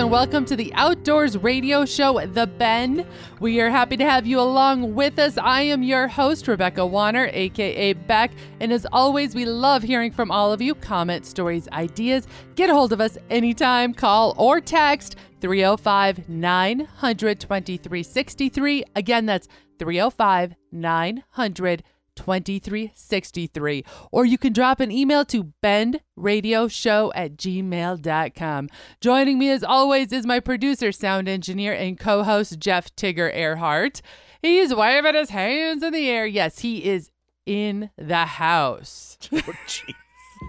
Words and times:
and 0.00 0.10
welcome 0.10 0.46
to 0.46 0.56
the 0.56 0.72
Outdoors 0.76 1.36
Radio 1.36 1.84
Show, 1.84 2.24
The 2.24 2.46
Bend. 2.46 3.04
We 3.38 3.60
are 3.60 3.68
happy 3.68 3.98
to 3.98 4.04
have 4.04 4.26
you 4.26 4.40
along 4.40 4.94
with 4.94 5.18
us. 5.18 5.36
I 5.36 5.60
am 5.60 5.82
your 5.82 6.08
host, 6.08 6.48
Rebecca 6.48 6.86
Wanner, 6.86 7.28
aka 7.34 7.92
Beck, 7.92 8.30
and 8.60 8.72
as 8.72 8.86
always, 8.94 9.34
we 9.34 9.44
love 9.44 9.82
hearing 9.82 10.10
from 10.10 10.30
all 10.30 10.54
of 10.54 10.62
you. 10.62 10.74
Comment, 10.74 11.26
stories, 11.26 11.68
ideas. 11.72 12.26
Get 12.54 12.70
a 12.70 12.72
hold 12.72 12.94
of 12.94 13.00
us 13.02 13.18
anytime, 13.28 13.92
call 13.92 14.34
or 14.38 14.58
text 14.58 15.16
305 15.42 16.30
900 16.30 17.38
2363. 17.38 18.84
Again, 18.96 19.26
that's 19.26 19.48
305 19.78 20.54
900 20.72 21.82
2363. 22.20 23.84
Or 24.12 24.24
you 24.24 24.36
can 24.38 24.52
drop 24.52 24.80
an 24.80 24.90
email 24.90 25.24
to 25.26 25.52
bendradioshow 25.62 27.12
at 27.14 27.36
gmail.com. 27.36 28.68
Joining 29.00 29.38
me 29.38 29.50
as 29.50 29.64
always 29.64 30.12
is 30.12 30.26
my 30.26 30.40
producer, 30.40 30.92
sound 30.92 31.28
engineer, 31.28 31.72
and 31.72 31.98
co 31.98 32.22
host, 32.22 32.58
Jeff 32.58 32.94
Tigger 32.94 33.34
Erhardt. 33.34 34.02
He's 34.42 34.74
waving 34.74 35.14
his 35.14 35.30
hands 35.30 35.82
in 35.82 35.92
the 35.92 36.08
air. 36.08 36.26
Yes, 36.26 36.60
he 36.60 36.84
is 36.84 37.10
in 37.46 37.90
the 37.96 38.26
house. 38.26 39.18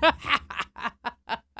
Oh, 0.03 0.11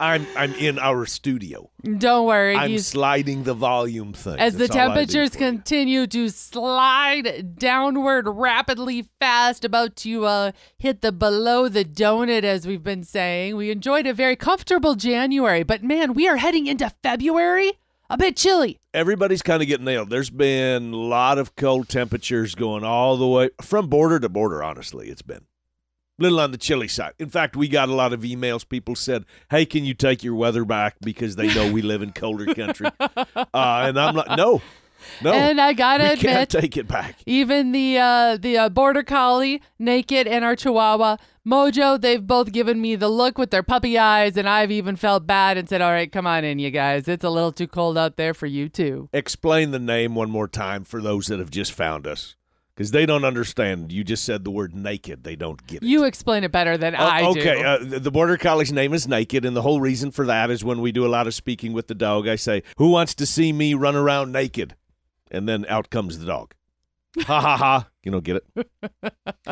I'm 0.00 0.26
I'm 0.36 0.54
in 0.54 0.78
our 0.78 1.06
studio. 1.06 1.70
Don't 1.82 2.26
worry. 2.26 2.56
I'm 2.56 2.70
he's- 2.70 2.86
sliding 2.86 3.44
the 3.44 3.54
volume 3.54 4.12
thing. 4.12 4.38
As 4.38 4.54
the 4.54 4.60
That's 4.60 4.72
do 4.72 4.78
temperatures 4.78 5.30
continue 5.30 6.06
to 6.08 6.28
slide 6.28 7.56
downward 7.58 8.28
rapidly 8.28 9.08
fast, 9.20 9.64
about 9.64 9.96
to 9.96 10.24
uh, 10.24 10.52
hit 10.78 11.00
the 11.00 11.12
below 11.12 11.68
the 11.68 11.84
donut, 11.84 12.44
as 12.44 12.66
we've 12.66 12.84
been 12.84 13.04
saying, 13.04 13.56
we 13.56 13.70
enjoyed 13.70 14.06
a 14.06 14.14
very 14.14 14.36
comfortable 14.36 14.94
January. 14.94 15.62
But 15.62 15.82
man, 15.82 16.14
we 16.14 16.28
are 16.28 16.36
heading 16.36 16.66
into 16.66 16.90
February. 17.02 17.72
A 18.10 18.16
bit 18.16 18.38
chilly. 18.38 18.78
Everybody's 18.94 19.42
kind 19.42 19.60
of 19.60 19.68
getting 19.68 19.84
nailed. 19.84 20.08
There's 20.08 20.30
been 20.30 20.94
a 20.94 20.96
lot 20.96 21.36
of 21.36 21.54
cold 21.56 21.90
temperatures 21.90 22.54
going 22.54 22.82
all 22.82 23.18
the 23.18 23.26
way 23.26 23.50
from 23.60 23.88
border 23.88 24.18
to 24.18 24.30
border. 24.30 24.62
Honestly, 24.62 25.10
it's 25.10 25.20
been 25.20 25.44
little 26.18 26.40
on 26.40 26.50
the 26.50 26.58
chilly 26.58 26.88
side. 26.88 27.14
In 27.18 27.28
fact, 27.28 27.56
we 27.56 27.68
got 27.68 27.88
a 27.88 27.94
lot 27.94 28.12
of 28.12 28.20
emails. 28.22 28.68
People 28.68 28.94
said, 28.94 29.24
"Hey, 29.50 29.64
can 29.64 29.84
you 29.84 29.94
take 29.94 30.22
your 30.22 30.34
weather 30.34 30.64
back?" 30.64 30.96
Because 31.00 31.36
they 31.36 31.52
know 31.54 31.72
we 31.72 31.82
live 31.82 32.02
in 32.02 32.12
colder 32.12 32.52
country. 32.54 32.88
Uh, 32.98 33.44
and 33.54 33.98
I'm 33.98 34.14
like, 34.16 34.36
"No, 34.36 34.60
no, 35.22 35.32
and 35.32 35.60
I 35.60 35.72
gotta 35.72 36.04
we 36.04 36.10
admit, 36.10 36.20
can't 36.20 36.50
take 36.50 36.76
it 36.76 36.88
back." 36.88 37.16
even 37.26 37.72
the 37.72 37.98
uh, 37.98 38.36
the 38.36 38.58
uh, 38.58 38.68
border 38.68 39.02
collie, 39.02 39.62
naked, 39.78 40.26
and 40.26 40.44
our 40.44 40.56
Chihuahua 40.56 41.16
Mojo, 41.46 41.98
they've 41.98 42.26
both 42.26 42.52
given 42.52 42.78
me 42.78 42.94
the 42.94 43.08
look 43.08 43.38
with 43.38 43.50
their 43.50 43.62
puppy 43.62 43.96
eyes, 43.96 44.36
and 44.36 44.46
I've 44.46 44.70
even 44.70 44.96
felt 44.96 45.26
bad 45.26 45.56
and 45.56 45.66
said, 45.68 45.80
"All 45.80 45.92
right, 45.92 46.10
come 46.10 46.26
on 46.26 46.44
in, 46.44 46.58
you 46.58 46.70
guys. 46.70 47.08
It's 47.08 47.24
a 47.24 47.30
little 47.30 47.52
too 47.52 47.68
cold 47.68 47.96
out 47.96 48.16
there 48.16 48.34
for 48.34 48.46
you 48.46 48.68
too." 48.68 49.08
Explain 49.12 49.70
the 49.70 49.78
name 49.78 50.14
one 50.14 50.30
more 50.30 50.48
time 50.48 50.84
for 50.84 51.00
those 51.00 51.26
that 51.28 51.38
have 51.38 51.50
just 51.50 51.72
found 51.72 52.06
us, 52.06 52.34
because 52.78 52.92
they 52.92 53.06
don't 53.06 53.24
understand. 53.24 53.90
You 53.90 54.04
just 54.04 54.22
said 54.22 54.44
the 54.44 54.52
word 54.52 54.72
naked. 54.72 55.24
They 55.24 55.34
don't 55.34 55.66
get 55.66 55.82
it. 55.82 55.86
You 55.88 56.04
explain 56.04 56.44
it 56.44 56.52
better 56.52 56.78
than 56.78 56.94
Uh, 56.94 57.02
I 57.02 57.32
do. 57.32 57.40
okay, 57.40 57.64
uh, 57.64 57.78
the 57.78 57.98
the 57.98 58.10
border 58.12 58.36
collie's 58.36 58.72
name 58.72 58.94
is 58.94 59.08
Naked, 59.08 59.44
and 59.44 59.56
the 59.56 59.62
whole 59.62 59.80
reason 59.80 60.12
for 60.12 60.24
that 60.26 60.48
is 60.48 60.62
when 60.64 60.80
we 60.80 60.92
do 60.92 61.04
a 61.04 61.08
lot 61.08 61.26
of 61.26 61.34
speaking 61.34 61.72
with 61.72 61.88
the 61.88 61.94
dog, 61.96 62.28
I 62.28 62.36
say, 62.36 62.62
"Who 62.76 62.90
wants 62.90 63.16
to 63.16 63.26
see 63.26 63.52
me 63.52 63.74
run 63.74 63.96
around 63.96 64.30
naked?" 64.30 64.76
And 65.28 65.48
then 65.48 65.66
out 65.68 65.90
comes 65.90 66.20
the 66.20 66.26
dog. 66.26 66.54
Ha 67.26 67.40
ha 67.40 67.56
ha! 67.56 67.88
You 68.04 68.12
don't 68.12 68.22
get 68.22 68.44
it. 68.56 68.70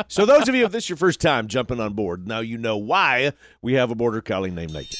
so 0.07 0.25
those 0.25 0.47
of 0.47 0.55
you, 0.55 0.63
if 0.65 0.71
this 0.71 0.85
is 0.85 0.89
your 0.89 0.97
first 0.97 1.19
time 1.19 1.49
jumping 1.49 1.81
on 1.81 1.93
board, 1.95 2.25
now 2.27 2.39
you 2.39 2.57
know 2.57 2.77
why 2.77 3.33
we 3.61 3.73
have 3.73 3.91
a 3.91 3.95
border 3.95 4.21
collie 4.21 4.51
named 4.51 4.71
Naked. 4.71 4.95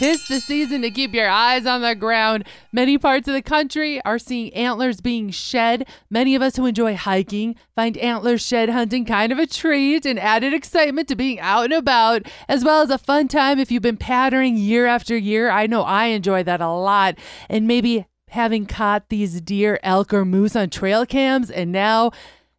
Tis 0.00 0.26
the 0.28 0.40
season 0.40 0.80
to 0.80 0.90
keep 0.90 1.12
your 1.12 1.28
eyes 1.28 1.66
on 1.66 1.82
the 1.82 1.94
ground. 1.94 2.44
Many 2.72 2.96
parts 2.96 3.28
of 3.28 3.34
the 3.34 3.42
country 3.42 4.02
are 4.02 4.18
seeing 4.18 4.50
antlers 4.54 5.02
being 5.02 5.28
shed. 5.28 5.86
Many 6.08 6.34
of 6.34 6.40
us 6.40 6.56
who 6.56 6.64
enjoy 6.64 6.96
hiking 6.96 7.54
find 7.76 7.98
antler 7.98 8.38
shed 8.38 8.70
hunting 8.70 9.04
kind 9.04 9.30
of 9.30 9.38
a 9.38 9.46
treat 9.46 10.06
and 10.06 10.18
added 10.18 10.54
excitement 10.54 11.06
to 11.08 11.16
being 11.16 11.38
out 11.38 11.64
and 11.64 11.74
about, 11.74 12.22
as 12.48 12.64
well 12.64 12.80
as 12.80 12.88
a 12.88 12.96
fun 12.96 13.28
time 13.28 13.58
if 13.58 13.70
you've 13.70 13.82
been 13.82 13.98
pattering 13.98 14.56
year 14.56 14.86
after 14.86 15.14
year. 15.14 15.50
I 15.50 15.66
know 15.66 15.82
I 15.82 16.06
enjoy 16.06 16.44
that 16.44 16.62
a 16.62 16.70
lot. 16.70 17.18
And 17.50 17.66
maybe 17.66 18.06
having 18.30 18.64
caught 18.64 19.10
these 19.10 19.42
deer, 19.42 19.78
elk, 19.82 20.14
or 20.14 20.24
moose 20.24 20.56
on 20.56 20.70
trail 20.70 21.04
cams, 21.04 21.50
and 21.50 21.72
now, 21.72 22.12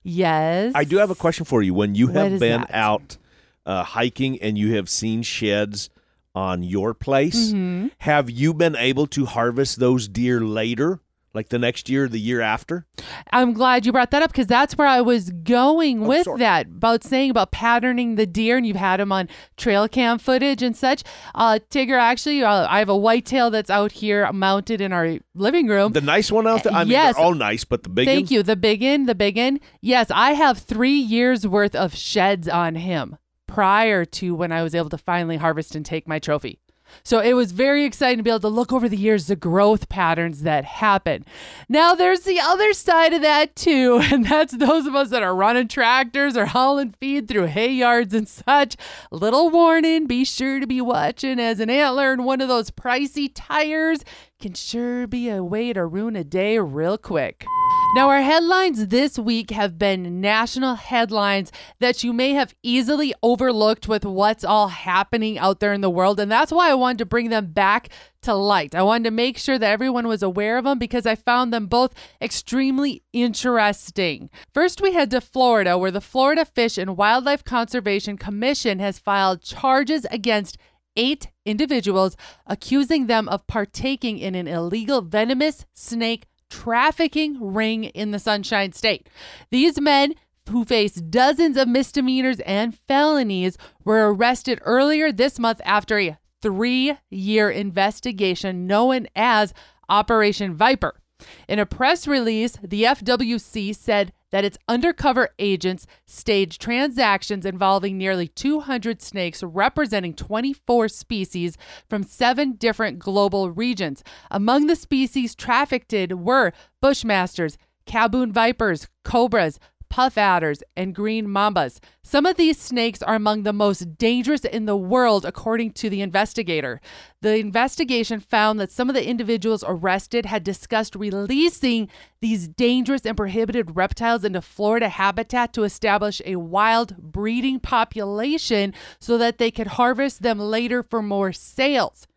yes. 0.04 0.74
I 0.76 0.84
do 0.84 0.98
have 0.98 1.10
a 1.10 1.16
question 1.16 1.46
for 1.46 1.64
you. 1.64 1.74
When 1.74 1.96
you 1.96 2.10
have 2.10 2.40
been 2.40 2.62
that? 2.62 2.70
out 2.72 3.18
uh, 3.66 3.84
hiking 3.84 4.40
and 4.44 4.60
you 4.60 4.76
have 4.76 4.88
seen 4.88 5.24
sheds 5.24 5.90
on 6.36 6.64
your 6.64 6.94
place, 6.94 7.52
Mm-hmm. 7.52 7.88
have 8.00 8.30
you 8.30 8.54
been 8.54 8.76
able 8.76 9.08
to 9.08 9.26
harvest 9.26 9.80
those 9.80 10.08
deer 10.08 10.40
later, 10.42 11.00
like 11.34 11.50
the 11.50 11.60
next 11.60 11.90
year 11.90 12.08
the 12.08 12.20
year 12.20 12.42
after? 12.42 12.86
I'm 13.32 13.54
glad 13.54 13.86
you 13.86 13.92
brought 13.92 14.12
that 14.12 14.22
up 14.24 14.32
because 14.32 14.48
that's 14.48 14.78
where 14.78 14.88
I 14.88 15.02
was 15.02 15.30
going 15.30 16.04
Oh, 16.04 16.08
with 16.08 16.24
sorry. 16.26 16.40
that 16.40 16.68
about 16.68 17.04
saying 17.04 17.32
about 17.32 17.52
patterning 17.52 18.16
the 18.16 18.26
deer, 18.26 18.58
and 18.58 18.66
you've 18.66 18.76
had 18.78 19.00
them 19.00 19.12
on 19.12 19.28
trail 19.58 19.88
cam 19.88 20.20
footage 20.20 20.62
and 20.62 20.76
such. 20.76 21.04
Uh, 21.36 21.60
Tigger, 21.70 21.98
actually, 22.00 22.44
uh, 22.44 22.68
I 22.70 22.80
have 22.80 22.90
a 22.90 22.98
whitetail 22.98 23.50
that's 23.50 23.70
out 23.70 23.92
here 23.94 24.30
mounted 24.32 24.80
in 24.82 24.92
our 24.94 25.18
living 25.36 25.68
room. 25.68 25.92
The 25.94 26.02
nice 26.02 26.32
one 26.32 26.48
out 26.48 26.64
there. 26.64 26.74
I 26.74 26.84
mean, 26.84 26.92
Yes. 26.92 27.16
they're 27.16 27.26
all 27.26 27.34
nice, 27.34 27.64
but 27.66 27.84
the 27.84 27.90
big 27.90 28.08
Thank 28.08 28.28
one? 28.30 28.34
you. 28.36 28.44
The 28.44 28.56
biggin, 28.58 29.06
the 29.06 29.16
biggin. 29.16 29.60
Yes, 29.82 30.08
I 30.12 30.32
have 30.34 30.58
three 30.60 30.98
years 31.00 31.48
worth 31.48 31.76
of 31.76 31.96
sheds 31.96 32.48
on 32.48 32.76
him 32.76 33.18
prior 33.54 34.06
to 34.06 34.34
when 34.34 34.52
I 34.52 34.64
was 34.64 34.74
able 34.74 34.90
to 34.90 34.98
finally 34.98 35.36
harvest 35.36 35.76
and 35.76 35.86
take 35.86 36.08
my 36.08 36.20
trophy. 36.20 36.60
So 37.04 37.20
it 37.20 37.34
was 37.34 37.52
very 37.52 37.86
exciting 37.86 38.18
to 38.18 38.24
be 38.24 38.30
able 38.30 38.42
to 38.42 38.48
look 38.50 38.72
over 38.72 38.88
the 38.88 38.98
years, 38.98 39.28
the 39.28 39.36
growth 39.36 39.90
patterns 39.90 40.42
that 40.44 40.66
happen. 40.66 41.26
Now 41.70 41.96
there's 41.96 42.22
the 42.22 42.40
other 42.40 42.74
side 42.74 43.14
of 43.14 43.22
that 43.22 43.56
too, 43.56 44.02
and 44.12 44.26
that's 44.26 44.54
those 44.54 44.86
of 44.86 44.96
us 44.96 45.10
that 45.10 45.24
are 45.24 45.36
running 45.36 45.68
tractors 45.68 46.38
or 46.38 46.48
hauling 46.48 46.96
feed 47.00 47.28
through 47.28 47.48
hay 47.48 47.72
yards 47.72 48.14
and 48.14 48.28
such. 48.28 48.76
Little 49.12 49.50
warning, 49.50 50.08
be 50.08 50.24
sure 50.26 50.60
to 50.60 50.68
be 50.68 50.82
watching 50.82 51.40
as 51.40 51.60
an 51.60 51.70
antler 51.70 52.14
in 52.14 52.24
one 52.24 52.42
of 52.42 52.48
those 52.48 52.72
pricey 52.72 53.32
tires 53.34 54.04
can 54.40 54.54
sure 54.54 55.08
be 55.08 55.30
a 55.30 55.44
way 55.44 55.72
to 55.74 55.86
ruin 55.86 56.16
a 56.16 56.24
day 56.24 56.58
real 56.58 56.98
quick. 56.98 57.46
Now, 57.94 58.08
our 58.08 58.22
headlines 58.22 58.88
this 58.88 59.20
week 59.20 59.52
have 59.52 59.78
been 59.78 60.22
national 60.22 60.76
headlines 60.76 61.52
that 61.82 62.06
you 62.06 62.14
may 62.14 62.32
have 62.32 62.56
easily 62.64 63.14
overlooked 63.22 63.90
with 63.90 64.06
what's 64.06 64.46
all 64.46 64.70
happening 64.70 65.38
out 65.38 65.60
there 65.60 65.74
in 65.74 65.82
the 65.82 65.90
world. 65.90 66.18
And 66.18 66.32
that's 66.32 66.54
why 66.54 66.70
I 66.70 66.74
wanted 66.74 67.00
to 67.00 67.06
bring 67.06 67.32
them 67.32 67.48
back 67.48 67.90
to 68.22 68.34
light. 68.34 68.76
I 68.76 68.82
wanted 68.82 69.04
to 69.06 69.12
make 69.12 69.38
sure 69.38 69.60
that 69.60 69.70
everyone 69.70 70.08
was 70.08 70.24
aware 70.24 70.58
of 70.58 70.64
them 70.64 70.80
because 70.80 71.06
I 71.06 71.16
found 71.16 71.52
them 71.52 71.68
both 71.68 71.94
extremely 72.22 73.04
interesting. 73.12 74.30
First, 74.54 74.80
we 74.80 74.94
head 74.94 75.12
to 75.12 75.20
Florida, 75.20 75.78
where 75.78 75.92
the 75.92 76.00
Florida 76.00 76.46
Fish 76.46 76.78
and 76.78 76.96
Wildlife 76.96 77.44
Conservation 77.44 78.16
Commission 78.16 78.80
has 78.80 79.00
filed 79.00 79.42
charges 79.42 80.06
against 80.12 80.58
eight 80.96 81.28
individuals, 81.46 82.16
accusing 82.48 83.08
them 83.08 83.28
of 83.28 83.48
partaking 83.48 84.18
in 84.18 84.36
an 84.36 84.48
illegal 84.48 85.02
venomous 85.02 85.66
snake 85.74 86.28
trafficking 86.52 87.38
ring 87.54 87.86
in 87.86 88.12
the 88.12 88.20
Sunshine 88.20 88.74
State. 88.74 89.10
These 89.50 89.82
men 89.82 90.14
who 90.50 90.66
face 90.66 90.94
dozens 90.94 91.58
of 91.58 91.68
misdemeanors 91.68 92.40
and 92.42 92.78
felonies 92.88 93.58
were 93.84 94.14
arrested 94.14 94.60
earlier 94.64 95.12
this 95.12 95.40
month 95.40 95.62
after 95.64 95.98
a 95.98 96.20
three 96.42 96.98
year 97.10 97.50
investigation 97.50 98.68
known 98.68 99.08
as 99.16 99.54
Operation 99.90 100.56
Viper. 100.56 101.00
In 101.48 101.60
a 101.60 101.66
press 101.66 102.08
release, 102.08 102.58
the 102.64 102.84
FWC 102.84 103.76
said 103.76 104.12
that 104.32 104.46
its 104.46 104.58
undercover 104.68 105.30
agents 105.40 105.86
staged 106.06 106.62
transactions 106.62 107.46
involving 107.46 107.98
nearly 107.98 108.28
200 108.28 109.02
snakes 109.02 109.44
representing 109.44 110.14
24 110.14 110.88
species 110.88 111.58
from 111.90 112.04
seven 112.04 112.54
different 112.54 113.00
global 113.00 113.52
regions. 113.52 114.04
Among 114.30 114.68
the 114.68 114.76
species 114.76 115.36
trafficked 115.36 115.92
were 115.92 116.54
bushmasters, 116.84 117.58
Gaboon 117.86 118.32
vipers, 118.32 118.88
cobras, 119.04 119.60
puff 119.92 120.18
adders, 120.18 120.64
and 120.76 120.96
green 120.96 121.28
mambas. 121.28 121.80
Some 122.02 122.26
of 122.26 122.38
these 122.38 122.58
snakes 122.58 123.04
are 123.04 123.14
among 123.14 123.44
the 123.44 123.54
most 123.54 123.98
dangerous 123.98 124.46
in 124.46 124.66
the 124.66 124.78
world, 124.78 125.26
according 125.26 125.74
to 125.74 125.90
the 125.90 126.02
investigator. 126.02 126.80
The 127.22 127.38
investigation 127.38 128.22
found 128.22 128.60
that 128.60 128.72
some 128.72 128.90
of 128.90 128.96
the 128.96 129.08
individuals 129.08 129.66
arrested 129.68 130.26
had 130.26 130.46
discussed 130.46 130.96
releasing 130.96 131.90
these 132.22 132.48
dangerous 132.48 133.06
and 133.06 133.18
prohibited 133.18 133.76
reptiles 133.76 134.24
into 134.24 134.42
Florida 134.42 134.88
habitat 134.88 135.54
to 135.54 135.64
establish 135.64 136.22
a 136.26 136.38
wild 136.38 136.98
breeding 136.98 137.60
population 137.60 138.74
so 138.98 139.18
that 139.18 139.40
they 139.40 139.52
could 139.52 139.68
harvest 139.68 140.22
them 140.22 140.40
later 140.40 140.82
for 140.82 141.02
more 141.02 141.34
sales. 141.34 142.08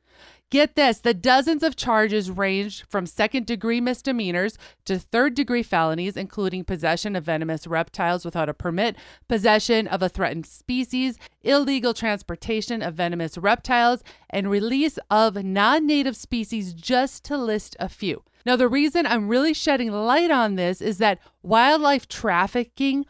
Get 0.55 0.77
this 0.77 1.01
the 1.01 1.15
dozens 1.15 1.65
of 1.65 1.75
charges 1.75 2.31
ranged 2.31 2.85
from 2.89 3.07
second 3.07 3.45
degree 3.45 3.81
misdemeanors 3.81 4.57
to 4.85 5.01
third 5.01 5.35
degree 5.35 5.65
felonies, 5.65 6.17
including 6.17 6.63
possession 6.63 7.17
of 7.17 7.25
venomous 7.25 7.67
reptiles 7.67 8.25
without 8.25 8.49
a 8.49 8.55
permit, 8.55 8.95
possession 9.27 9.89
of 9.89 10.01
a 10.01 10.09
threatened 10.09 10.47
species, 10.47 11.19
illegal 11.43 11.93
transportation 11.93 12.83
of 12.83 12.95
venomous 12.95 13.37
reptiles, 13.37 14.05
and 14.31 14.49
release 14.49 14.97
of 15.11 15.43
non 15.43 15.89
native 15.89 16.17
species, 16.17 16.73
just 16.73 17.25
to 17.25 17.37
list 17.37 17.75
a 17.81 17.89
few. 17.89 18.23
Now, 18.47 18.55
the 18.55 18.69
reason 18.69 19.07
I'm 19.07 19.27
really 19.27 19.55
shedding 19.55 19.91
light 19.91 20.31
on 20.31 20.55
this 20.55 20.81
is 20.81 20.99
that 20.99 21.19
wildlife 21.43 22.07
trafficking, 22.07 23.07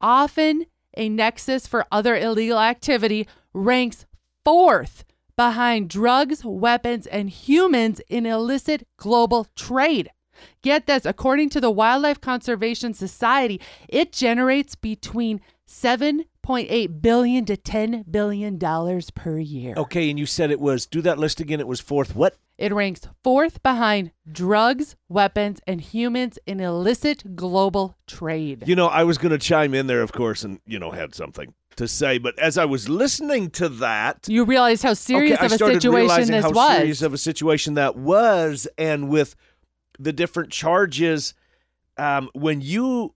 often 0.00 0.64
a 0.96 1.10
nexus 1.10 1.66
for 1.66 1.84
other 1.92 2.16
illegal 2.16 2.58
activity, 2.58 3.28
ranks 3.52 4.06
fourth 4.46 5.04
behind 5.36 5.90
drugs, 5.90 6.44
weapons, 6.44 7.06
and 7.06 7.30
humans 7.30 8.00
in 8.08 8.26
illicit 8.26 8.86
global 8.96 9.46
trade. 9.54 10.10
Get 10.62 10.86
this, 10.86 11.06
according 11.06 11.50
to 11.50 11.60
the 11.60 11.70
Wildlife 11.70 12.20
Conservation 12.20 12.94
Society, 12.94 13.60
it 13.88 14.12
generates 14.12 14.74
between 14.74 15.40
7.8 15.68 17.02
billion 17.02 17.44
to 17.46 17.56
10 17.56 18.04
billion 18.10 18.58
dollars 18.58 19.10
per 19.10 19.38
year. 19.38 19.74
Okay, 19.76 20.10
and 20.10 20.18
you 20.18 20.26
said 20.26 20.50
it 20.50 20.60
was 20.60 20.86
do 20.86 21.00
that 21.02 21.18
list 21.18 21.40
again. 21.40 21.60
It 21.60 21.66
was 21.66 21.80
fourth. 21.80 22.14
What? 22.14 22.36
It 22.58 22.72
ranks 22.72 23.02
fourth 23.22 23.62
behind 23.62 24.12
drugs, 24.30 24.96
weapons, 25.08 25.60
and 25.66 25.80
humans 25.80 26.38
in 26.46 26.60
illicit 26.60 27.36
global 27.36 27.96
trade. 28.06 28.64
You 28.66 28.76
know, 28.76 28.86
I 28.86 29.04
was 29.04 29.18
going 29.18 29.32
to 29.32 29.38
chime 29.38 29.74
in 29.74 29.88
there, 29.88 30.00
of 30.00 30.12
course, 30.12 30.42
and 30.42 30.60
you 30.66 30.78
know 30.78 30.90
had 30.90 31.14
something 31.14 31.54
to 31.76 31.86
say, 31.88 32.18
but 32.18 32.38
as 32.38 32.56
I 32.58 32.64
was 32.64 32.88
listening 32.88 33.50
to 33.50 33.68
that, 33.68 34.26
you 34.28 34.44
realized 34.44 34.82
how 34.82 34.94
serious 34.94 35.34
okay, 35.38 35.46
of 35.46 35.52
I 35.52 35.54
a 35.54 35.56
started 35.58 35.74
situation 35.82 35.94
realizing 36.00 36.32
this 36.34 36.44
how 36.44 36.50
was. 36.52 36.76
serious 36.76 37.02
of 37.02 37.14
a 37.14 37.18
situation 37.18 37.74
that 37.74 37.96
was, 37.96 38.66
and 38.78 39.08
with 39.08 39.36
the 39.98 40.12
different 40.12 40.50
charges, 40.50 41.34
um, 41.98 42.28
when 42.34 42.60
you, 42.60 43.14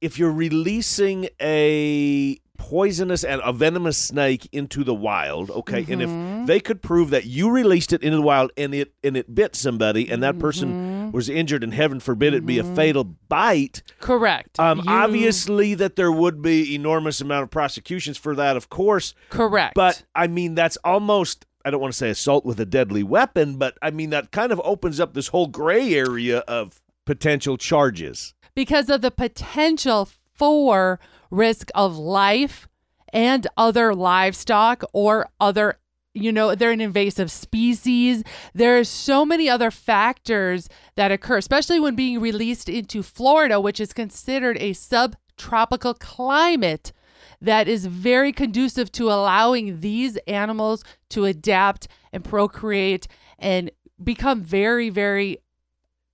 if 0.00 0.18
you're 0.18 0.32
releasing 0.32 1.28
a 1.40 2.38
poisonous 2.58 3.24
and 3.24 3.40
a 3.44 3.52
venomous 3.52 3.98
snake 3.98 4.48
into 4.52 4.84
the 4.84 4.94
wild, 4.94 5.50
okay, 5.50 5.78
and 5.88 6.00
Mm-hmm. 6.00 6.42
if 6.42 6.46
they 6.46 6.60
could 6.60 6.82
prove 6.82 7.10
that 7.10 7.24
you 7.24 7.50
released 7.50 7.92
it 7.92 8.02
into 8.02 8.16
the 8.16 8.22
wild 8.22 8.50
and 8.56 8.74
it 8.74 8.92
and 9.04 9.16
it 9.16 9.32
bit 9.34 9.54
somebody 9.54 10.10
and 10.10 10.22
that 10.22 10.38
person 10.38 10.70
Mm-hmm. 10.70 10.91
Was 11.12 11.28
injured 11.28 11.62
and 11.62 11.72
heaven 11.74 12.00
forbid 12.00 12.34
it 12.34 12.44
be 12.46 12.58
a 12.58 12.64
fatal 12.64 13.04
bite, 13.28 13.82
Correct. 14.00 14.58
um, 14.58 14.78
You- 14.78 14.84
obviously 14.88 15.74
that 15.74 15.96
there 15.96 16.10
would 16.12 16.42
be 16.42 16.74
enormous 16.74 17.20
amount 17.20 17.44
of 17.44 17.50
prosecutions 17.50 18.16
for 18.18 18.34
that, 18.34 18.56
of 18.56 18.68
course. 18.68 19.14
Correct. 19.30 19.74
But 19.74 20.02
I 20.14 20.26
mean, 20.26 20.54
that's 20.54 20.78
almost. 20.84 21.46
I 21.64 21.70
don't 21.70 21.80
want 21.80 21.92
to 21.92 21.96
say 21.98 22.10
assault 22.10 22.44
with 22.44 22.58
a 22.58 22.66
deadly 22.66 23.04
weapon, 23.04 23.56
but 23.56 23.78
I 23.80 23.90
mean 23.92 24.10
that 24.10 24.32
kind 24.32 24.50
of 24.50 24.60
opens 24.64 24.98
up 24.98 25.14
this 25.14 25.28
whole 25.28 25.46
gray 25.46 25.94
area 25.94 26.38
of 26.40 26.80
potential 27.06 27.56
charges. 27.56 28.34
because 28.54 28.90
of 28.90 29.00
the 29.00 29.10
potential 29.10 30.08
for 30.34 30.98
risk 31.30 31.70
of 31.74 31.96
life 31.96 32.68
and 33.12 33.46
other 33.56 33.94
livestock 33.94 34.82
or 34.92 35.28
other 35.40 35.78
you 36.14 36.32
know 36.32 36.54
they're 36.54 36.72
an 36.72 36.80
invasive 36.80 37.30
species. 37.30 38.22
There's 38.54 38.88
so 38.88 39.24
many 39.24 39.48
other 39.48 39.70
factors 39.70 40.68
that 40.96 41.12
occur 41.12 41.38
especially 41.38 41.80
when 41.80 41.94
being 41.94 42.20
released 42.20 42.68
into 42.68 43.02
Florida 43.02 43.60
which 43.60 43.80
is 43.80 43.92
considered 43.92 44.58
a 44.58 44.72
subtropical 44.72 45.94
climate 45.94 46.92
that 47.40 47.66
is 47.66 47.86
very 47.86 48.32
conducive 48.32 48.92
to 48.92 49.10
allowing 49.10 49.80
these 49.80 50.16
animals 50.28 50.84
to 51.10 51.24
adapt 51.24 51.88
and 52.12 52.24
procreate 52.24 53.08
and 53.38 53.70
become 54.02 54.42
very 54.42 54.90
very 54.90 55.38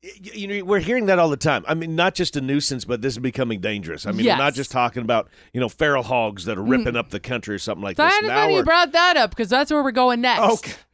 You 0.00 0.46
know, 0.46 0.64
we're 0.64 0.78
hearing 0.78 1.06
that 1.06 1.18
all 1.18 1.28
the 1.28 1.36
time. 1.36 1.64
I 1.66 1.74
mean, 1.74 1.96
not 1.96 2.14
just 2.14 2.36
a 2.36 2.40
nuisance, 2.40 2.84
but 2.84 3.02
this 3.02 3.14
is 3.14 3.18
becoming 3.18 3.60
dangerous. 3.60 4.06
I 4.06 4.12
mean, 4.12 4.26
we're 4.26 4.36
not 4.36 4.54
just 4.54 4.70
talking 4.70 5.02
about 5.02 5.28
you 5.52 5.60
know 5.60 5.68
feral 5.68 6.04
hogs 6.04 6.44
that 6.44 6.56
are 6.56 6.62
ripping 6.62 6.94
up 6.94 7.10
the 7.10 7.18
country 7.18 7.56
or 7.56 7.58
something 7.58 7.82
like 7.82 7.96
So 7.96 8.04
this. 8.04 8.22
Now 8.22 8.48
you 8.48 8.62
brought 8.62 8.92
that 8.92 9.16
up 9.16 9.30
because 9.30 9.48
that's 9.48 9.72
where 9.72 9.82
we're 9.82 9.90
going 9.90 10.20
next. 10.20 10.40